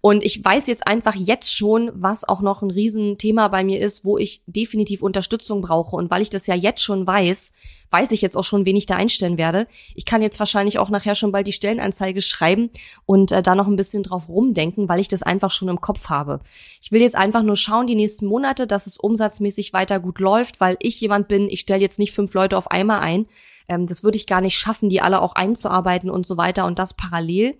Und 0.00 0.24
ich 0.24 0.44
weiß 0.44 0.68
jetzt 0.68 0.86
einfach 0.86 1.14
jetzt 1.14 1.54
schon, 1.54 1.90
was 1.94 2.28
auch 2.28 2.40
noch 2.40 2.62
ein 2.62 2.70
Riesenthema 2.70 3.48
bei 3.48 3.64
mir 3.64 3.80
ist, 3.80 4.04
wo 4.04 4.16
ich 4.16 4.42
definitiv 4.46 5.02
Unterstützung 5.02 5.60
brauche. 5.60 5.96
Und 5.96 6.10
weil 6.10 6.22
ich 6.22 6.30
das 6.30 6.46
ja 6.46 6.54
jetzt 6.54 6.82
schon 6.82 7.06
weiß, 7.06 7.52
weiß 7.90 8.12
ich 8.12 8.22
jetzt 8.22 8.36
auch 8.36 8.44
schon, 8.44 8.64
wen 8.64 8.76
ich 8.76 8.86
da 8.86 8.96
einstellen 8.96 9.38
werde. 9.38 9.66
Ich 9.94 10.04
kann 10.04 10.22
jetzt 10.22 10.38
wahrscheinlich 10.38 10.78
auch 10.78 10.90
nachher 10.90 11.14
schon 11.14 11.32
bald 11.32 11.46
die 11.46 11.52
Stellenanzeige 11.52 12.22
schreiben 12.22 12.70
und 13.06 13.32
äh, 13.32 13.42
da 13.42 13.54
noch 13.54 13.66
ein 13.66 13.76
bisschen 13.76 14.02
drauf 14.02 14.28
rumdenken, 14.28 14.88
weil 14.88 15.00
ich 15.00 15.08
das 15.08 15.22
einfach 15.22 15.50
schon 15.50 15.68
im 15.68 15.80
Kopf 15.80 16.08
habe. 16.08 16.40
Ich 16.80 16.92
will 16.92 17.00
jetzt 17.00 17.16
einfach 17.16 17.42
nur 17.42 17.56
schauen, 17.56 17.86
die 17.86 17.94
nächsten 17.94 18.26
Monate, 18.26 18.66
dass 18.66 18.86
es 18.86 18.98
umsatzmäßig 18.98 19.72
weiter 19.72 20.00
gut 20.00 20.20
läuft, 20.20 20.60
weil 20.60 20.76
ich 20.80 21.00
jemand 21.00 21.28
bin, 21.28 21.48
ich 21.48 21.60
stelle 21.60 21.80
jetzt 21.80 21.98
nicht 21.98 22.12
fünf 22.12 22.34
Leute 22.34 22.56
auf 22.56 22.70
einmal 22.70 23.00
ein. 23.00 23.26
Ähm, 23.68 23.86
das 23.86 24.04
würde 24.04 24.16
ich 24.16 24.26
gar 24.26 24.40
nicht 24.42 24.56
schaffen, 24.56 24.88
die 24.88 25.00
alle 25.00 25.22
auch 25.22 25.34
einzuarbeiten 25.34 26.10
und 26.10 26.26
so 26.26 26.36
weiter 26.36 26.66
und 26.66 26.78
das 26.78 26.94
parallel 26.94 27.56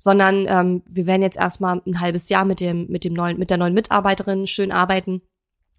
sondern 0.00 0.46
ähm, 0.48 0.82
wir 0.90 1.06
werden 1.06 1.20
jetzt 1.20 1.36
erstmal 1.36 1.82
ein 1.86 2.00
halbes 2.00 2.30
Jahr 2.30 2.46
mit 2.46 2.60
dem, 2.60 2.86
mit 2.86 3.04
dem 3.04 3.12
neuen, 3.12 3.38
mit 3.38 3.50
der 3.50 3.58
neuen 3.58 3.74
Mitarbeiterin 3.74 4.46
schön 4.46 4.72
arbeiten. 4.72 5.20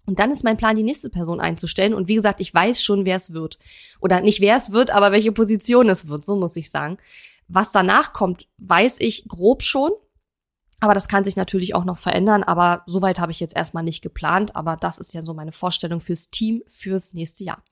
Und 0.06 0.20
dann 0.20 0.30
ist 0.30 0.44
mein 0.44 0.56
Plan, 0.56 0.76
die 0.76 0.84
nächste 0.84 1.10
Person 1.10 1.40
einzustellen. 1.40 1.92
Und 1.92 2.06
wie 2.06 2.14
gesagt, 2.14 2.40
ich 2.40 2.54
weiß 2.54 2.84
schon, 2.84 3.04
wer 3.04 3.16
es 3.16 3.32
wird. 3.32 3.58
Oder 4.00 4.20
nicht 4.20 4.40
wer 4.40 4.56
es 4.56 4.70
wird, 4.70 4.92
aber 4.92 5.10
welche 5.10 5.32
Position 5.32 5.88
es 5.88 6.06
wird, 6.06 6.24
so 6.24 6.36
muss 6.36 6.54
ich 6.54 6.70
sagen. 6.70 6.98
Was 7.48 7.72
danach 7.72 8.12
kommt, 8.12 8.46
weiß 8.58 8.98
ich 9.00 9.26
grob 9.26 9.64
schon. 9.64 9.90
Aber 10.78 10.94
das 10.94 11.08
kann 11.08 11.24
sich 11.24 11.34
natürlich 11.34 11.74
auch 11.74 11.84
noch 11.84 11.98
verändern. 11.98 12.44
Aber 12.44 12.84
soweit 12.86 13.18
habe 13.18 13.32
ich 13.32 13.40
jetzt 13.40 13.56
erstmal 13.56 13.82
nicht 13.82 14.02
geplant. 14.02 14.54
Aber 14.54 14.76
das 14.76 14.98
ist 14.98 15.14
ja 15.14 15.24
so 15.24 15.34
meine 15.34 15.52
Vorstellung 15.52 15.98
fürs 15.98 16.30
Team 16.30 16.62
fürs 16.68 17.12
nächste 17.12 17.42
Jahr. 17.42 17.64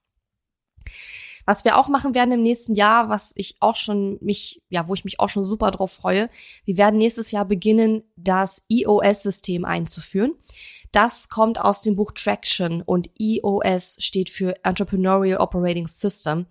Was 1.47 1.65
wir 1.65 1.79
auch 1.79 1.89
machen 1.89 2.15
werden 2.15 2.33
im 2.33 2.43
nächsten 2.43 2.75
Jahr, 2.75 3.09
was 3.09 3.33
ich 3.37 3.57
auch 3.61 3.77
schon 3.77 4.19
mich, 4.21 4.63
ja, 4.69 4.89
wo 4.89 4.95
ich 4.95 5.05
mich 5.05 5.21
auch 5.21 5.29
schon 5.29 5.45
super 5.45 5.71
drauf 5.71 5.93
freue, 5.93 6.29
wir 6.65 6.77
werden 6.77 6.99
nächstes 6.99 7.31
Jahr 7.31 7.45
beginnen, 7.45 8.03
das 8.17 8.65
EOS-System 8.69 9.65
einzuführen. 9.65 10.33
Das 10.93 11.29
kommt 11.29 11.61
aus 11.61 11.83
dem 11.83 11.97
Buch 11.97 12.13
Traction 12.13 12.83
und 12.83 13.11
EOS 13.19 13.97
steht 14.01 14.29
für 14.29 14.55
Entrepreneurial 14.65 15.39
Operating 15.39 15.87
System. 15.87 16.47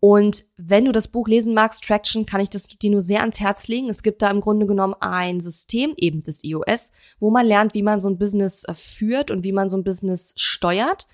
Und 0.00 0.44
wenn 0.56 0.84
du 0.84 0.92
das 0.92 1.08
Buch 1.08 1.26
lesen 1.26 1.54
magst, 1.54 1.82
Traction, 1.84 2.24
kann 2.24 2.40
ich 2.40 2.50
das 2.50 2.68
dir 2.68 2.90
nur 2.90 3.02
sehr 3.02 3.20
ans 3.20 3.40
Herz 3.40 3.66
legen. 3.66 3.90
Es 3.90 4.02
gibt 4.02 4.22
da 4.22 4.30
im 4.30 4.40
Grunde 4.40 4.66
genommen 4.66 4.94
ein 5.00 5.40
System, 5.40 5.94
eben 5.96 6.22
das 6.22 6.44
EOS, 6.44 6.92
wo 7.18 7.30
man 7.30 7.46
lernt, 7.46 7.74
wie 7.74 7.82
man 7.82 7.98
so 7.98 8.08
ein 8.08 8.18
Business 8.18 8.64
äh, 8.64 8.74
führt 8.74 9.30
und 9.30 9.42
wie 9.42 9.52
man 9.52 9.70
so 9.70 9.76
ein 9.76 9.84
Business 9.84 10.34
steuert. 10.36 11.08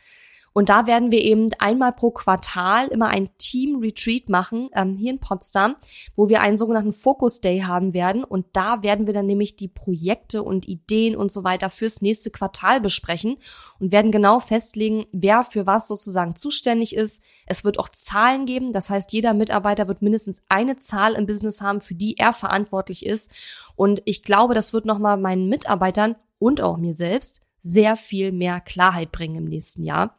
Und 0.55 0.69
da 0.69 0.87
werden 0.87 1.11
wir 1.11 1.21
eben 1.21 1.51
einmal 1.59 1.93
pro 1.93 2.13
Quartal 2.13 2.87
immer 2.87 3.09
ein 3.09 3.29
Team-Retreat 3.39 4.29
machen, 4.29 4.71
ähm, 4.75 4.95
hier 4.95 5.11
in 5.11 5.19
Potsdam, 5.19 5.75
wo 6.15 6.29
wir 6.29 6.41
einen 6.41 6.57
sogenannten 6.57 6.93
Focus 6.93 7.41
Day 7.41 7.61
haben 7.63 7.93
werden. 7.93 8.23
Und 8.23 8.47
da 8.53 8.85
werden 8.85 9.09
wir 9.09 9.15
dann 9.15 9.27
nämlich 9.27 9.57
die 9.57 9.67
Projekte 9.69 10.45
und 10.45 10.69
Ideen 10.69 11.17
und 11.17 11.33
so 11.33 11.43
weiter 11.43 11.71
fürs 11.71 12.03
nächste 12.03 12.31
Quartal 12.31 12.81
besprechen 12.81 13.37
und 13.81 13.91
werden 13.91 14.13
genau 14.13 14.39
festlegen, 14.39 15.07
wer 15.11 15.43
für 15.43 15.67
was 15.67 15.89
sozusagen 15.89 16.37
zuständig 16.37 16.95
ist. 16.95 17.25
Es 17.47 17.65
wird 17.65 17.81
auch 17.81 17.89
Zahlen 17.89 18.47
geben. 18.47 18.73
Das 18.73 18.91
heißt, 18.91 19.13
jeder 19.13 19.35
Mitarbeiter 19.35 19.89
wird 19.89 20.03
mindestens 20.03 20.45
eine 20.49 20.77
Zahl 20.77 21.15
im 21.15 21.27
Business 21.27 21.63
haben, 21.63 21.81
für 21.81 21.97
die 21.97 22.17
er 22.17 22.33
verantwortlich 22.33 23.05
ist. 23.05 23.33
Und 23.75 24.03
ich 24.05 24.23
glaube, 24.23 24.55
das 24.55 24.73
wird 24.73 24.87
nochmal 24.87 25.17
meinen 25.17 25.49
Mitarbeitern 25.49 26.15
und 26.39 26.61
auch 26.61 26.77
mir 26.77 26.95
selbst 26.95 27.43
sehr 27.61 27.97
viel 27.97 28.31
mehr 28.31 28.61
Klarheit 28.61 29.11
bringen 29.11 29.35
im 29.35 29.45
nächsten 29.47 29.83
Jahr. 29.83 30.17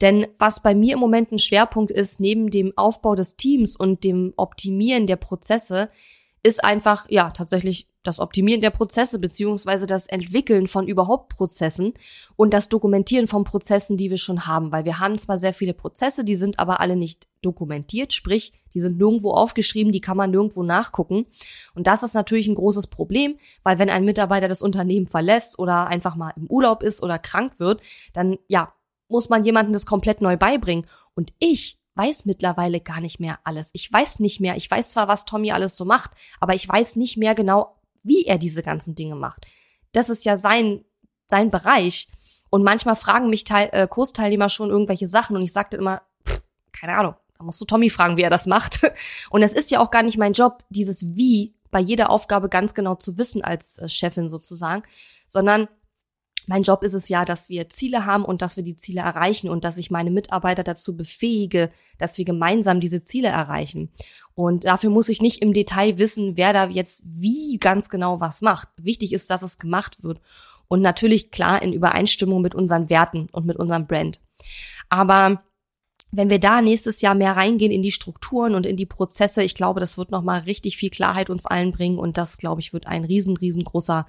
Denn 0.00 0.26
was 0.38 0.62
bei 0.62 0.74
mir 0.74 0.94
im 0.94 1.00
Moment 1.00 1.32
ein 1.32 1.38
Schwerpunkt 1.38 1.90
ist, 1.90 2.20
neben 2.20 2.50
dem 2.50 2.72
Aufbau 2.76 3.14
des 3.14 3.36
Teams 3.36 3.76
und 3.76 4.04
dem 4.04 4.32
Optimieren 4.36 5.06
der 5.06 5.16
Prozesse, 5.16 5.90
ist 6.42 6.62
einfach, 6.62 7.06
ja, 7.08 7.30
tatsächlich 7.30 7.88
das 8.02 8.20
Optimieren 8.20 8.60
der 8.60 8.70
Prozesse 8.70 9.18
beziehungsweise 9.18 9.86
das 9.86 10.06
Entwickeln 10.06 10.66
von 10.66 10.86
überhaupt 10.86 11.34
Prozessen 11.34 11.94
und 12.36 12.52
das 12.52 12.68
Dokumentieren 12.68 13.26
von 13.26 13.44
Prozessen, 13.44 13.96
die 13.96 14.10
wir 14.10 14.18
schon 14.18 14.46
haben, 14.46 14.70
weil 14.70 14.84
wir 14.84 15.00
haben 15.00 15.16
zwar 15.16 15.38
sehr 15.38 15.54
viele 15.54 15.72
Prozesse, 15.72 16.22
die 16.22 16.36
sind 16.36 16.58
aber 16.58 16.80
alle 16.80 16.96
nicht 16.96 17.26
dokumentiert, 17.40 18.12
sprich, 18.12 18.52
die 18.74 18.80
sind 18.80 18.98
nirgendwo 18.98 19.30
aufgeschrieben, 19.30 19.90
die 19.90 20.02
kann 20.02 20.18
man 20.18 20.30
nirgendwo 20.30 20.62
nachgucken. 20.62 21.26
Und 21.74 21.86
das 21.86 22.02
ist 22.02 22.14
natürlich 22.14 22.46
ein 22.46 22.56
großes 22.56 22.88
Problem, 22.88 23.38
weil 23.62 23.78
wenn 23.78 23.88
ein 23.88 24.04
Mitarbeiter 24.04 24.48
das 24.48 24.62
Unternehmen 24.62 25.06
verlässt 25.06 25.58
oder 25.58 25.86
einfach 25.86 26.14
mal 26.14 26.32
im 26.36 26.46
Urlaub 26.48 26.82
ist 26.82 27.02
oder 27.02 27.18
krank 27.18 27.58
wird, 27.58 27.80
dann 28.12 28.36
ja, 28.48 28.74
muss 29.08 29.28
man 29.28 29.44
jemandem 29.44 29.72
das 29.72 29.86
komplett 29.86 30.20
neu 30.20 30.36
beibringen. 30.36 30.86
Und 31.14 31.32
ich 31.38 31.78
weiß 31.94 32.24
mittlerweile 32.24 32.80
gar 32.80 33.00
nicht 33.00 33.20
mehr 33.20 33.38
alles. 33.44 33.70
Ich 33.72 33.92
weiß 33.92 34.20
nicht 34.20 34.40
mehr. 34.40 34.56
Ich 34.56 34.70
weiß 34.70 34.90
zwar, 34.90 35.08
was 35.08 35.24
Tommy 35.24 35.52
alles 35.52 35.76
so 35.76 35.84
macht, 35.84 36.10
aber 36.40 36.54
ich 36.54 36.68
weiß 36.68 36.96
nicht 36.96 37.16
mehr 37.16 37.34
genau, 37.34 37.80
wie 38.02 38.26
er 38.26 38.38
diese 38.38 38.62
ganzen 38.62 38.94
Dinge 38.94 39.14
macht. 39.14 39.46
Das 39.92 40.08
ist 40.08 40.24
ja 40.24 40.36
sein, 40.36 40.84
sein 41.28 41.50
Bereich. 41.50 42.08
Und 42.50 42.62
manchmal 42.62 42.96
fragen 42.96 43.30
mich 43.30 43.44
Teil, 43.44 43.68
äh, 43.72 43.88
Kursteilnehmer 43.88 44.48
schon 44.48 44.70
irgendwelche 44.70 45.08
Sachen 45.08 45.36
und 45.36 45.42
ich 45.42 45.52
sagte 45.52 45.76
immer, 45.76 46.02
pff, 46.26 46.42
keine 46.72 46.96
Ahnung, 46.96 47.14
da 47.38 47.44
musst 47.44 47.60
du 47.60 47.64
Tommy 47.64 47.90
fragen, 47.90 48.16
wie 48.16 48.22
er 48.22 48.30
das 48.30 48.46
macht. 48.46 48.80
Und 49.30 49.42
es 49.42 49.54
ist 49.54 49.70
ja 49.70 49.80
auch 49.80 49.90
gar 49.90 50.02
nicht 50.02 50.18
mein 50.18 50.34
Job, 50.34 50.58
dieses 50.70 51.16
Wie 51.16 51.54
bei 51.70 51.80
jeder 51.80 52.10
Aufgabe 52.10 52.48
ganz 52.48 52.74
genau 52.74 52.94
zu 52.94 53.18
wissen 53.18 53.42
als 53.42 53.78
äh, 53.78 53.88
Chefin 53.88 54.28
sozusagen, 54.28 54.84
sondern 55.26 55.68
mein 56.46 56.62
Job 56.62 56.82
ist 56.82 56.92
es 56.92 57.08
ja, 57.08 57.24
dass 57.24 57.48
wir 57.48 57.68
Ziele 57.68 58.06
haben 58.06 58.24
und 58.24 58.42
dass 58.42 58.56
wir 58.56 58.64
die 58.64 58.76
Ziele 58.76 59.00
erreichen 59.00 59.48
und 59.48 59.64
dass 59.64 59.78
ich 59.78 59.90
meine 59.90 60.10
Mitarbeiter 60.10 60.62
dazu 60.62 60.96
befähige, 60.96 61.70
dass 61.98 62.18
wir 62.18 62.24
gemeinsam 62.24 62.80
diese 62.80 63.02
Ziele 63.02 63.28
erreichen. 63.28 63.90
Und 64.34 64.64
dafür 64.64 64.90
muss 64.90 65.08
ich 65.08 65.22
nicht 65.22 65.42
im 65.42 65.52
Detail 65.52 65.98
wissen, 65.98 66.36
wer 66.36 66.52
da 66.52 66.68
jetzt 66.68 67.04
wie 67.06 67.58
ganz 67.58 67.88
genau 67.88 68.20
was 68.20 68.42
macht. 68.42 68.68
Wichtig 68.76 69.12
ist, 69.12 69.30
dass 69.30 69.42
es 69.42 69.58
gemacht 69.58 70.02
wird. 70.02 70.20
Und 70.68 70.80
natürlich 70.80 71.30
klar 71.30 71.62
in 71.62 71.72
Übereinstimmung 71.72 72.42
mit 72.42 72.54
unseren 72.54 72.90
Werten 72.90 73.28
und 73.32 73.46
mit 73.46 73.56
unserem 73.56 73.86
Brand. 73.86 74.20
Aber 74.88 75.42
wenn 76.16 76.30
wir 76.30 76.38
da 76.38 76.62
nächstes 76.62 77.00
Jahr 77.00 77.14
mehr 77.14 77.36
reingehen 77.36 77.72
in 77.72 77.82
die 77.82 77.92
Strukturen 77.92 78.54
und 78.54 78.66
in 78.66 78.76
die 78.76 78.86
Prozesse, 78.86 79.42
ich 79.42 79.54
glaube, 79.54 79.80
das 79.80 79.98
wird 79.98 80.10
nochmal 80.10 80.40
richtig 80.40 80.76
viel 80.76 80.90
Klarheit 80.90 81.28
uns 81.28 81.46
allen 81.46 81.72
bringen 81.72 81.98
und 81.98 82.18
das, 82.18 82.38
glaube 82.38 82.60
ich, 82.60 82.72
wird 82.72 82.86
ein 82.86 83.04
riesen, 83.04 83.36
riesengroßer 83.36 84.06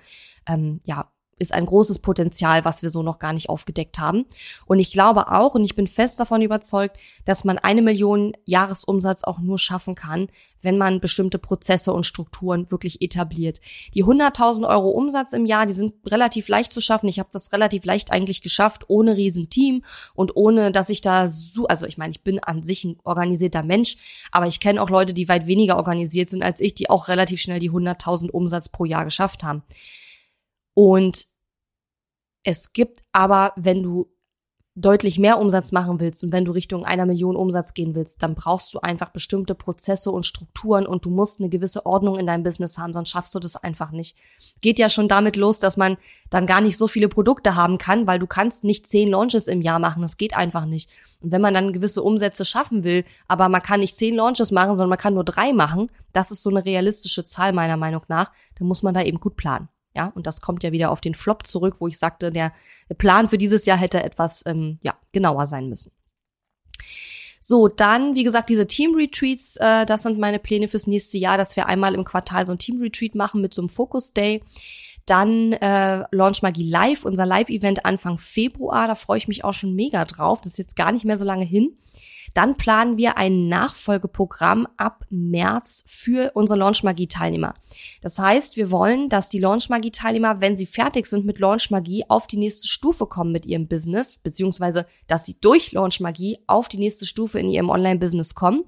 ähm, 0.48 0.80
ja, 0.86 1.12
ist 1.38 1.54
ein 1.54 1.66
großes 1.66 2.00
Potenzial, 2.00 2.64
was 2.64 2.82
wir 2.82 2.90
so 2.90 3.04
noch 3.04 3.20
gar 3.20 3.34
nicht 3.34 3.50
aufgedeckt 3.50 4.00
haben. 4.00 4.26
Und 4.66 4.80
ich 4.80 4.92
glaube 4.92 5.32
auch, 5.32 5.56
und 5.56 5.66
ich 5.66 5.76
bin 5.76 5.88
fest 5.88 6.20
davon 6.20 6.42
überzeugt, 6.42 6.98
dass 7.26 7.44
man 7.44 7.58
eine 7.58 7.82
Million 7.82 8.34
Jahresumsatz 8.46 9.24
auch 9.26 9.40
nur 9.40 9.58
schaffen 9.58 9.96
kann, 9.96 10.28
wenn 10.62 10.78
man 10.78 11.00
bestimmte 11.00 11.38
Prozesse 11.38 11.94
und 11.94 12.06
Strukturen 12.06 12.72
wirklich 12.72 13.02
etabliert. 13.02 13.60
Die 13.94 14.04
100.000 14.04 14.68
Euro 14.68 14.90
Umsatz 14.90 15.34
im 15.34 15.46
Jahr, 15.46 15.66
die 15.66 15.74
sind 15.74 15.94
relativ 16.06 16.48
leicht 16.48 16.74
zu 16.74 16.82
schaffen. 16.82 17.08
Ich 17.08 17.20
habe 17.20 17.30
das 17.32 17.52
relativ 17.52 17.86
leicht 17.86 18.12
eigentlich 18.12 18.42
geschafft, 18.42 18.86
ohne 18.88 19.18
Riesenteam 19.18 19.84
und 20.14 20.36
ohne, 20.36 20.72
dass 20.72 20.90
ich 20.90 21.02
da 21.02 21.28
so, 21.28 21.68
also 21.68 21.86
ich 21.86 21.98
meine, 21.98 22.12
ich 22.12 22.24
bin 22.24 22.40
an 22.40 22.64
sich 22.64 22.86
ein 22.86 22.98
organisierter 23.04 23.64
Mensch, 23.64 23.98
aber 24.32 24.48
ich 24.48 24.60
kenne 24.60 24.82
auch 24.82 24.90
Leute, 24.90 25.14
die 25.14 25.30
weit 25.30 25.48
weniger 25.48 25.78
organisiert 25.78 26.30
sind 26.30 26.44
als 26.44 26.60
ich, 26.62 26.74
die 26.74 26.90
auch 26.90 27.10
relativ 27.10 27.42
schnell 27.42 27.60
die 27.60 27.72
100.000 27.72 28.32
Umsatz 28.32 28.70
pro 28.70 28.86
Jahr 28.86 29.04
geschafft 29.06 29.44
haben. 29.44 29.64
Und 30.76 31.26
es 32.44 32.74
gibt 32.74 33.00
aber, 33.12 33.54
wenn 33.56 33.82
du 33.82 34.16
deutlich 34.78 35.18
mehr 35.18 35.40
Umsatz 35.40 35.72
machen 35.72 36.02
willst 36.02 36.22
und 36.22 36.34
wenn 36.34 36.44
du 36.44 36.52
Richtung 36.52 36.84
einer 36.84 37.06
Million 37.06 37.38
Umsatz 37.38 37.74
gehen 37.74 37.96
willst, 37.96 38.22
dann 38.22 38.36
brauchst 38.36 38.74
du 38.74 38.80
einfach 38.82 39.10
bestimmte 39.10 39.56
Prozesse 39.56 40.12
und 40.12 40.26
Strukturen 40.26 40.86
und 40.86 41.06
du 41.06 41.10
musst 41.10 41.40
eine 41.40 41.48
gewisse 41.48 41.86
Ordnung 41.86 42.20
in 42.20 42.28
deinem 42.28 42.44
Business 42.44 42.78
haben, 42.78 42.92
sonst 42.92 43.10
schaffst 43.10 43.34
du 43.34 43.40
das 43.40 43.56
einfach 43.56 43.92
nicht. 43.92 44.18
Geht 44.60 44.78
ja 44.78 44.90
schon 44.90 45.08
damit 45.08 45.38
los, 45.38 45.60
dass 45.60 45.78
man 45.78 45.96
dann 46.30 46.46
gar 46.46 46.60
nicht 46.60 46.78
so 46.78 46.90
viele 46.90 47.08
Produkte 47.08 47.56
haben 47.56 47.78
kann, 47.78 48.06
weil 48.06 48.20
du 48.20 48.28
kannst 48.28 48.66
nicht 48.66 48.86
zehn 48.86 49.10
Launches 49.10 49.48
im 49.48 49.62
Jahr 49.62 49.80
machen. 49.80 50.02
Das 50.02 50.18
geht 50.18 50.36
einfach 50.36 50.66
nicht. 50.66 50.90
Und 51.22 51.32
wenn 51.32 51.42
man 51.42 51.54
dann 51.54 51.72
gewisse 51.72 52.04
Umsätze 52.04 52.44
schaffen 52.44 52.84
will, 52.84 53.06
aber 53.30 53.48
man 53.48 53.62
kann 53.62 53.80
nicht 53.80 53.98
zehn 53.98 54.16
Launches 54.16 54.52
machen, 54.52 54.76
sondern 54.76 54.90
man 54.90 55.00
kann 55.00 55.14
nur 55.14 55.24
drei 55.24 55.54
machen, 55.54 55.88
das 56.12 56.32
ist 56.32 56.44
so 56.44 56.50
eine 56.50 56.66
realistische 56.66 57.24
Zahl 57.24 57.54
meiner 57.54 57.78
Meinung 57.78 58.04
nach, 58.10 58.30
dann 58.60 58.68
muss 58.68 58.84
man 58.84 58.94
da 58.94 59.02
eben 59.02 59.22
gut 59.22 59.38
planen. 59.38 59.70
Ja, 59.96 60.12
und 60.14 60.28
das 60.28 60.42
kommt 60.42 60.64
ja 60.64 60.72
wieder 60.72 60.92
auf 60.92 61.00
den 61.00 61.14
Flop 61.14 61.48
zurück, 61.48 61.76
wo 61.80 61.88
ich 61.88 61.98
sagte, 61.98 62.32
der 62.32 62.52
Plan 62.98 63.30
für 63.30 63.38
dieses 63.38 63.66
Jahr 63.66 63.78
hätte 63.78 64.04
etwas 64.04 64.44
ähm, 64.46 64.78
ja, 64.82 64.96
genauer 65.14 65.48
sein 65.48 65.70
müssen. 65.70 65.92
So, 67.40 67.68
dann, 67.68 68.16
wie 68.16 68.24
gesagt, 68.24 68.50
diese 68.50 68.66
Team-Retreats, 68.66 69.58
äh, 69.58 69.86
das 69.86 70.02
sind 70.04 70.18
meine 70.18 70.40
Pläne 70.40 70.68
fürs 70.68 70.88
nächste 70.88 71.20
Jahr, 71.20 71.38
dass 71.38 71.56
wir 71.56 71.68
einmal 71.68 71.94
im 71.94 72.04
Quartal 72.04 72.46
so 72.46 72.54
ein 72.54 72.58
Team-Retreat 72.58 73.14
machen 73.14 73.40
mit 73.40 73.54
so 73.54 73.62
einem 73.62 73.70
Focus-Day. 73.70 74.42
Dann 75.06 75.54
äh, 75.54 76.04
Launch 76.12 76.42
Magie 76.42 76.70
Live, 76.70 77.06
unser 77.06 77.26
Live-Event 77.26 77.86
Anfang 77.86 78.18
Februar. 78.18 78.88
Da 78.88 78.96
freue 78.96 79.18
ich 79.18 79.28
mich 79.28 79.44
auch 79.44 79.54
schon 79.54 79.76
mega 79.76 80.06
drauf. 80.06 80.42
Das 80.42 80.54
ist 80.54 80.58
jetzt 80.58 80.76
gar 80.76 80.92
nicht 80.92 81.06
mehr 81.06 81.18
so 81.18 81.26
lange 81.26 81.46
hin. 81.46 81.78
Dann 82.36 82.58
planen 82.58 82.98
wir 82.98 83.16
ein 83.16 83.48
Nachfolgeprogramm 83.48 84.68
ab 84.76 85.06
März 85.10 85.86
für 85.88 86.32
unsere 86.34 86.60
Launch 86.60 86.84
Magie 86.84 87.08
Teilnehmer. 87.08 87.54
Das 88.02 88.20
heißt, 88.20 88.58
wir 88.58 88.72
wollen, 88.72 89.08
dass 89.08 89.30
die 89.30 89.40
Launch 89.40 89.70
Magie 89.70 89.92
Teilnehmer, 89.92 90.42
wenn 90.42 90.58
sie 90.58 90.66
fertig 90.66 91.08
sind 91.08 91.26
mit 91.26 91.40
Launch 91.40 91.72
Magie, 91.72 92.04
auf 92.10 92.28
die 92.28 92.36
nächste 92.36 92.68
Stufe 92.68 93.06
kommen 93.06 93.32
mit 93.32 93.46
ihrem 93.46 93.70
Business, 93.70 94.18
beziehungsweise, 94.18 94.86
dass 95.08 95.26
sie 95.26 95.38
durch 95.40 95.72
Launch 95.72 96.02
Magie 96.02 96.40
auf 96.46 96.68
die 96.68 96.78
nächste 96.78 97.06
Stufe 97.06 97.40
in 97.40 97.48
ihrem 97.48 97.70
Online-Business 97.70 98.36
kommen. 98.36 98.66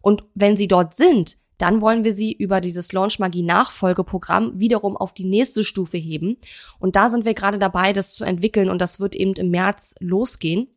Und 0.00 0.24
wenn 0.34 0.56
sie 0.56 0.68
dort 0.68 0.94
sind, 0.94 1.36
dann 1.64 1.80
wollen 1.80 2.04
wir 2.04 2.12
sie 2.12 2.30
über 2.30 2.60
dieses 2.60 2.92
Launch 2.92 3.18
Magie 3.18 3.42
Nachfolgeprogramm 3.42 4.60
wiederum 4.60 4.98
auf 4.98 5.14
die 5.14 5.24
nächste 5.24 5.64
Stufe 5.64 5.96
heben. 5.96 6.36
Und 6.78 6.94
da 6.94 7.08
sind 7.08 7.24
wir 7.24 7.32
gerade 7.32 7.58
dabei, 7.58 7.94
das 7.94 8.14
zu 8.14 8.22
entwickeln 8.24 8.68
und 8.68 8.80
das 8.80 9.00
wird 9.00 9.14
eben 9.14 9.32
im 9.32 9.48
März 9.48 9.94
losgehen. 9.98 10.68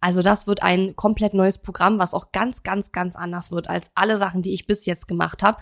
Also 0.00 0.22
das 0.22 0.46
wird 0.46 0.62
ein 0.62 0.94
komplett 0.94 1.34
neues 1.34 1.58
Programm, 1.58 1.98
was 1.98 2.14
auch 2.14 2.30
ganz, 2.30 2.62
ganz, 2.62 2.92
ganz 2.92 3.16
anders 3.16 3.50
wird 3.50 3.68
als 3.68 3.90
alle 3.96 4.16
Sachen, 4.16 4.42
die 4.42 4.54
ich 4.54 4.68
bis 4.68 4.86
jetzt 4.86 5.08
gemacht 5.08 5.42
habe. 5.42 5.60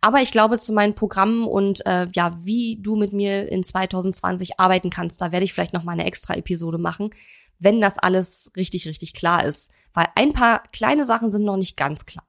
Aber 0.00 0.22
ich 0.22 0.32
glaube, 0.32 0.58
zu 0.58 0.72
meinen 0.72 0.94
Programmen 0.94 1.44
und 1.44 1.84
äh, 1.84 2.06
ja, 2.14 2.38
wie 2.42 2.78
du 2.80 2.96
mit 2.96 3.12
mir 3.12 3.52
in 3.52 3.62
2020 3.62 4.58
arbeiten 4.58 4.88
kannst, 4.88 5.20
da 5.20 5.30
werde 5.30 5.44
ich 5.44 5.52
vielleicht 5.52 5.74
noch 5.74 5.84
mal 5.84 5.92
eine 5.92 6.06
extra 6.06 6.36
Episode 6.36 6.78
machen, 6.78 7.10
wenn 7.58 7.82
das 7.82 7.98
alles 7.98 8.50
richtig, 8.56 8.88
richtig 8.88 9.12
klar 9.12 9.44
ist. 9.44 9.70
Weil 9.92 10.06
ein 10.14 10.32
paar 10.32 10.62
kleine 10.72 11.04
Sachen 11.04 11.30
sind 11.30 11.44
noch 11.44 11.58
nicht 11.58 11.76
ganz 11.76 12.06
klar. 12.06 12.24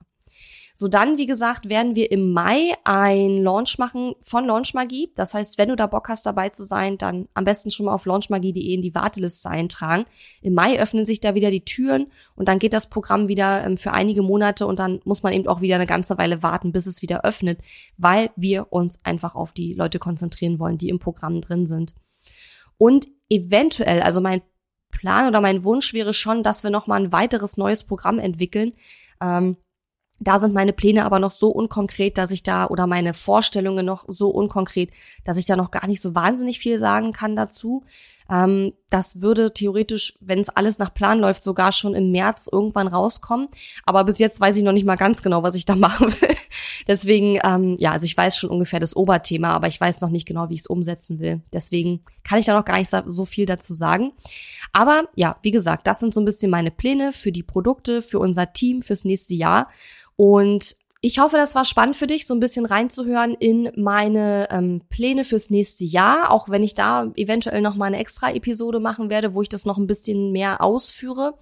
So 0.82 0.88
dann, 0.88 1.20
wie 1.20 1.28
gesagt, 1.28 1.70
werden 1.70 1.94
wir 1.94 2.12
im 2.12 2.32
Mai 2.32 2.74
ein 2.86 3.44
Launch 3.44 3.78
machen 3.78 4.16
von 4.20 4.48
Launch 4.48 4.74
Magie. 4.74 5.12
Das 5.16 5.36
heißt, 5.36 5.60
wenn 5.60 5.70
du 5.70 5.76
da 5.76 5.86
Bock 5.86 6.10
hast, 6.10 6.26
dabei 6.26 6.50
zu 6.50 6.64
sein, 6.64 6.98
dann 6.98 7.28
am 7.36 7.44
besten 7.44 7.70
schon 7.70 7.86
mal 7.86 7.94
auf 7.94 8.08
launchmagie.de 8.08 8.74
in 8.74 8.82
die 8.82 8.96
Warteliste 8.96 9.48
eintragen. 9.48 10.06
Im 10.42 10.56
Mai 10.56 10.80
öffnen 10.80 11.06
sich 11.06 11.20
da 11.20 11.36
wieder 11.36 11.52
die 11.52 11.64
Türen 11.64 12.08
und 12.34 12.48
dann 12.48 12.58
geht 12.58 12.74
das 12.74 12.90
Programm 12.90 13.28
wieder 13.28 13.64
ähm, 13.64 13.78
für 13.78 13.92
einige 13.92 14.24
Monate 14.24 14.66
und 14.66 14.80
dann 14.80 15.02
muss 15.04 15.22
man 15.22 15.34
eben 15.34 15.48
auch 15.48 15.62
wieder 15.62 15.76
eine 15.76 15.86
ganze 15.86 16.18
Weile 16.18 16.42
warten, 16.42 16.72
bis 16.72 16.88
es 16.88 17.04
wieder 17.04 17.24
öffnet, 17.26 17.60
weil 17.98 18.32
wir 18.36 18.74
uns 18.74 19.06
einfach 19.06 19.36
auf 19.36 19.52
die 19.52 19.76
Leute 19.76 20.00
konzentrieren 20.00 20.58
wollen, 20.58 20.80
die 20.80 20.90
im 20.90 20.98
Programm 20.98 21.42
drin 21.42 21.68
sind. 21.68 21.94
Und 22.80 23.08
eventuell, 23.30 24.02
also 24.02 24.20
mein 24.20 24.42
Plan 24.90 25.28
oder 25.28 25.42
mein 25.42 25.64
Wunsch 25.64 25.94
wäre 25.94 26.16
schon, 26.16 26.42
dass 26.42 26.64
wir 26.64 26.72
noch 26.72 26.88
mal 26.88 27.00
ein 27.00 27.12
weiteres 27.12 27.56
neues 27.56 27.84
Programm 27.84 28.18
entwickeln. 28.18 28.74
Ähm, 29.22 29.58
da 30.22 30.38
sind 30.40 30.54
meine 30.54 30.72
Pläne 30.72 31.04
aber 31.04 31.20
noch 31.20 31.32
so 31.32 31.50
unkonkret, 31.50 32.18
dass 32.18 32.32
ich 32.32 32.44
da 32.44 32.68
oder 32.68 32.86
meine 32.86 33.14
Vorstellungen 33.14 33.86
noch 33.86 34.06
so 34.08 34.30
unkonkret, 34.30 34.92
dass 35.24 35.38
ich 35.38 35.46
da 35.46 35.56
noch 35.56 35.72
gar 35.72 35.88
nicht 35.88 36.00
so 36.00 36.14
wahnsinnig 36.14 36.60
viel 36.60 36.78
sagen 36.78 37.12
kann 37.12 37.36
dazu. 37.36 37.84
Ähm, 38.30 38.74
das 38.90 39.22
würde 39.22 39.54
theoretisch, 39.54 40.14
wenn 40.22 40.40
es 40.40 40.50
alles 40.50 40.78
nach 40.80 40.94
Plan 40.94 41.20
läuft, 41.20 41.44
sogar 41.44 41.72
schon 41.72 41.96
im 41.96 42.12
März 42.12 42.48
irgendwann 42.52 42.88
rauskommen. 42.88 43.48
Aber 43.86 44.04
bis 44.04 44.20
jetzt 44.20 44.40
weiß 44.40 44.56
ich 44.58 44.64
noch 44.64 44.72
nicht 44.72 44.86
mal 44.86 44.96
ganz 44.96 45.22
genau, 45.24 45.44
was 45.44 45.56
ich 45.56 45.66
da 45.66 45.76
machen 45.78 46.14
will. 46.22 46.36
Deswegen, 46.88 47.40
ähm, 47.44 47.76
ja, 47.80 47.92
also 47.92 48.06
ich 48.06 48.16
weiß 48.16 48.38
schon 48.38 48.50
ungefähr 48.50 48.80
das 48.80 48.96
Oberthema, 48.96 49.50
aber 49.50 49.68
ich 49.68 49.82
weiß 49.82 50.02
noch 50.02 50.10
nicht 50.10 50.28
genau, 50.28 50.50
wie 50.50 50.56
ich 50.56 50.62
es 50.62 50.68
umsetzen 50.68 51.20
will. 51.20 51.42
Deswegen 51.54 52.02
kann 52.24 52.40
ich 52.40 52.46
da 52.46 52.54
noch 52.54 52.66
gar 52.66 52.78
nicht 52.78 52.92
so 53.08 53.26
viel 53.26 53.46
dazu 53.46 53.74
sagen. 53.74 54.14
Aber 54.72 55.04
ja, 55.16 55.36
wie 55.42 55.52
gesagt, 55.52 55.86
das 55.88 56.00
sind 56.00 56.14
so 56.14 56.22
ein 56.22 56.26
bisschen 56.26 56.52
meine 56.52 56.72
Pläne 56.72 57.12
für 57.12 57.32
die 57.32 57.44
Produkte, 57.44 58.02
für 58.02 58.20
unser 58.20 58.54
Team, 58.54 58.82
fürs 58.82 59.04
nächste 59.04 59.36
Jahr. 59.36 59.68
Und 60.22 60.76
ich 61.02 61.18
hoffe, 61.18 61.36
das 61.36 61.56
war 61.56 61.66
spannend 61.66 61.96
für 61.96 62.06
dich, 62.06 62.28
so 62.28 62.36
ein 62.36 62.40
bisschen 62.40 62.68
reinzuhören 62.68 63.34
in 63.34 63.72
meine 63.76 64.48
ähm, 64.52 64.84
Pläne 64.88 65.24
fürs 65.24 65.50
nächste 65.50 65.84
Jahr, 65.84 66.30
auch 66.30 66.48
wenn 66.48 66.62
ich 66.62 66.76
da 66.76 67.12
eventuell 67.16 67.62
noch 67.62 67.76
mal 67.76 67.88
eine 67.88 67.98
extra 67.98 68.30
Episode 68.32 68.80
machen 68.80 69.10
werde, 69.10 69.34
wo 69.34 69.42
ich 69.42 69.50
das 69.50 69.66
noch 69.66 69.80
ein 69.80 69.88
bisschen 69.88 70.32
mehr 70.32 70.62
ausführe. 70.62 71.40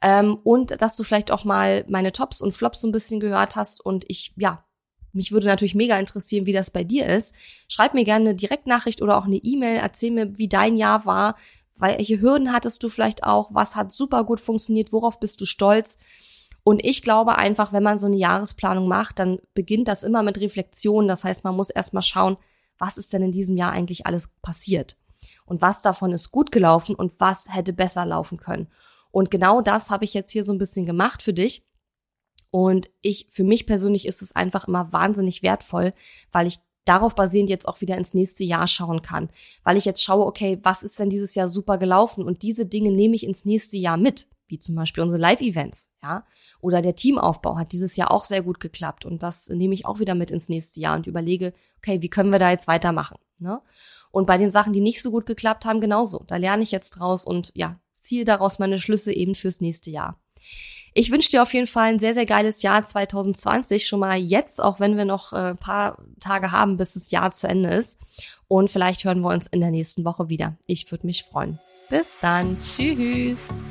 Ähm, 0.00 0.38
und 0.44 0.80
dass 0.80 0.96
du 0.96 1.02
vielleicht 1.02 1.32
auch 1.32 1.42
mal 1.42 1.84
meine 1.88 2.12
Tops 2.12 2.40
und 2.40 2.52
Flops 2.52 2.82
so 2.82 2.86
ein 2.86 2.92
bisschen 2.92 3.18
gehört 3.18 3.56
hast. 3.56 3.84
Und 3.84 4.04
ich, 4.06 4.32
ja, 4.36 4.64
mich 5.12 5.32
würde 5.32 5.48
natürlich 5.48 5.74
mega 5.74 5.98
interessieren, 5.98 6.46
wie 6.46 6.52
das 6.52 6.70
bei 6.70 6.84
dir 6.84 7.06
ist. 7.06 7.34
Schreib 7.66 7.94
mir 7.94 8.04
gerne 8.04 8.28
eine 8.28 8.36
Direktnachricht 8.36 9.02
oder 9.02 9.18
auch 9.18 9.24
eine 9.24 9.38
E-Mail. 9.38 9.78
Erzähl 9.78 10.12
mir, 10.12 10.38
wie 10.38 10.48
dein 10.48 10.76
Jahr 10.76 11.04
war. 11.04 11.34
Welche 11.76 12.20
Hürden 12.20 12.52
hattest 12.52 12.80
du 12.84 12.90
vielleicht 12.90 13.24
auch? 13.24 13.52
Was 13.54 13.74
hat 13.74 13.90
super 13.90 14.22
gut 14.22 14.38
funktioniert? 14.38 14.92
Worauf 14.92 15.18
bist 15.18 15.40
du 15.40 15.46
stolz? 15.46 15.98
Und 16.62 16.84
ich 16.84 17.02
glaube 17.02 17.36
einfach, 17.36 17.72
wenn 17.72 17.82
man 17.82 17.98
so 17.98 18.06
eine 18.06 18.16
Jahresplanung 18.16 18.86
macht, 18.86 19.18
dann 19.18 19.38
beginnt 19.54 19.88
das 19.88 20.02
immer 20.02 20.22
mit 20.22 20.40
Reflexion. 20.40 21.08
Das 21.08 21.24
heißt, 21.24 21.44
man 21.44 21.56
muss 21.56 21.70
erstmal 21.70 22.02
schauen, 22.02 22.36
was 22.78 22.96
ist 22.96 23.12
denn 23.12 23.22
in 23.22 23.32
diesem 23.32 23.56
Jahr 23.56 23.72
eigentlich 23.72 24.06
alles 24.06 24.28
passiert? 24.42 24.96
Und 25.44 25.62
was 25.62 25.82
davon 25.82 26.12
ist 26.12 26.30
gut 26.30 26.52
gelaufen 26.52 26.94
und 26.94 27.18
was 27.20 27.52
hätte 27.52 27.72
besser 27.72 28.06
laufen 28.06 28.38
können? 28.38 28.68
Und 29.10 29.30
genau 29.30 29.60
das 29.60 29.90
habe 29.90 30.04
ich 30.04 30.14
jetzt 30.14 30.30
hier 30.30 30.44
so 30.44 30.52
ein 30.52 30.58
bisschen 30.58 30.86
gemacht 30.86 31.22
für 31.22 31.32
dich. 31.32 31.66
Und 32.50 32.90
ich, 33.00 33.26
für 33.30 33.44
mich 33.44 33.66
persönlich 33.66 34.06
ist 34.06 34.22
es 34.22 34.34
einfach 34.34 34.66
immer 34.68 34.92
wahnsinnig 34.92 35.42
wertvoll, 35.42 35.92
weil 36.32 36.46
ich 36.46 36.58
darauf 36.84 37.14
basierend 37.14 37.50
jetzt 37.50 37.68
auch 37.68 37.80
wieder 37.80 37.96
ins 37.96 38.14
nächste 38.14 38.44
Jahr 38.44 38.66
schauen 38.66 39.02
kann. 39.02 39.28
Weil 39.62 39.76
ich 39.76 39.84
jetzt 39.84 40.02
schaue, 40.02 40.26
okay, 40.26 40.58
was 40.62 40.82
ist 40.82 40.98
denn 40.98 41.10
dieses 41.10 41.34
Jahr 41.34 41.48
super 41.48 41.78
gelaufen? 41.78 42.24
Und 42.24 42.42
diese 42.42 42.66
Dinge 42.66 42.90
nehme 42.90 43.14
ich 43.14 43.24
ins 43.24 43.44
nächste 43.44 43.76
Jahr 43.76 43.96
mit 43.96 44.26
wie 44.50 44.58
zum 44.58 44.74
Beispiel 44.74 45.02
unsere 45.02 45.20
Live-Events, 45.20 45.90
ja, 46.02 46.24
oder 46.60 46.82
der 46.82 46.94
Teamaufbau 46.94 47.56
hat 47.56 47.72
dieses 47.72 47.96
Jahr 47.96 48.10
auch 48.10 48.24
sehr 48.24 48.42
gut 48.42 48.60
geklappt 48.60 49.04
und 49.04 49.22
das 49.22 49.48
nehme 49.48 49.74
ich 49.74 49.86
auch 49.86 49.98
wieder 49.98 50.14
mit 50.14 50.30
ins 50.30 50.48
nächste 50.48 50.80
Jahr 50.80 50.96
und 50.96 51.06
überlege, 51.06 51.52
okay, 51.78 52.02
wie 52.02 52.10
können 52.10 52.32
wir 52.32 52.38
da 52.38 52.50
jetzt 52.50 52.68
weitermachen, 52.68 53.18
ne? 53.38 53.60
Und 54.12 54.26
bei 54.26 54.38
den 54.38 54.50
Sachen, 54.50 54.72
die 54.72 54.80
nicht 54.80 55.02
so 55.02 55.12
gut 55.12 55.24
geklappt 55.24 55.64
haben, 55.64 55.80
genauso. 55.80 56.24
Da 56.26 56.36
lerne 56.36 56.64
ich 56.64 56.72
jetzt 56.72 56.90
draus 56.90 57.24
und 57.24 57.52
ja, 57.54 57.78
ziehe 57.94 58.24
daraus 58.24 58.58
meine 58.58 58.80
Schlüsse 58.80 59.12
eben 59.12 59.36
fürs 59.36 59.60
nächste 59.60 59.90
Jahr. 59.90 60.20
Ich 60.92 61.12
wünsche 61.12 61.30
dir 61.30 61.42
auf 61.42 61.54
jeden 61.54 61.66
Fall 61.66 61.90
ein 61.90 61.98
sehr, 61.98 62.14
sehr 62.14 62.26
geiles 62.26 62.62
Jahr 62.62 62.82
2020, 62.82 63.86
schon 63.86 64.00
mal 64.00 64.18
jetzt, 64.18 64.60
auch 64.60 64.80
wenn 64.80 64.96
wir 64.96 65.04
noch 65.04 65.32
äh, 65.32 65.54
paar 65.54 65.98
Tage 66.18 66.50
haben, 66.50 66.76
bis 66.76 66.94
das 66.94 67.10
Jahr 67.10 67.30
zu 67.30 67.46
Ende 67.46 67.70
ist. 67.70 68.00
Und 68.48 68.70
vielleicht 68.70 69.04
hören 69.04 69.20
wir 69.20 69.28
uns 69.28 69.46
in 69.46 69.60
der 69.60 69.70
nächsten 69.70 70.04
Woche 70.04 70.28
wieder. 70.28 70.56
Ich 70.66 70.90
würde 70.90 71.06
mich 71.06 71.22
freuen. 71.22 71.60
Bis 71.88 72.18
dann. 72.18 72.58
Tschüss. 72.60 73.70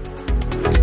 Thank 0.51 0.75
you. 0.75 0.80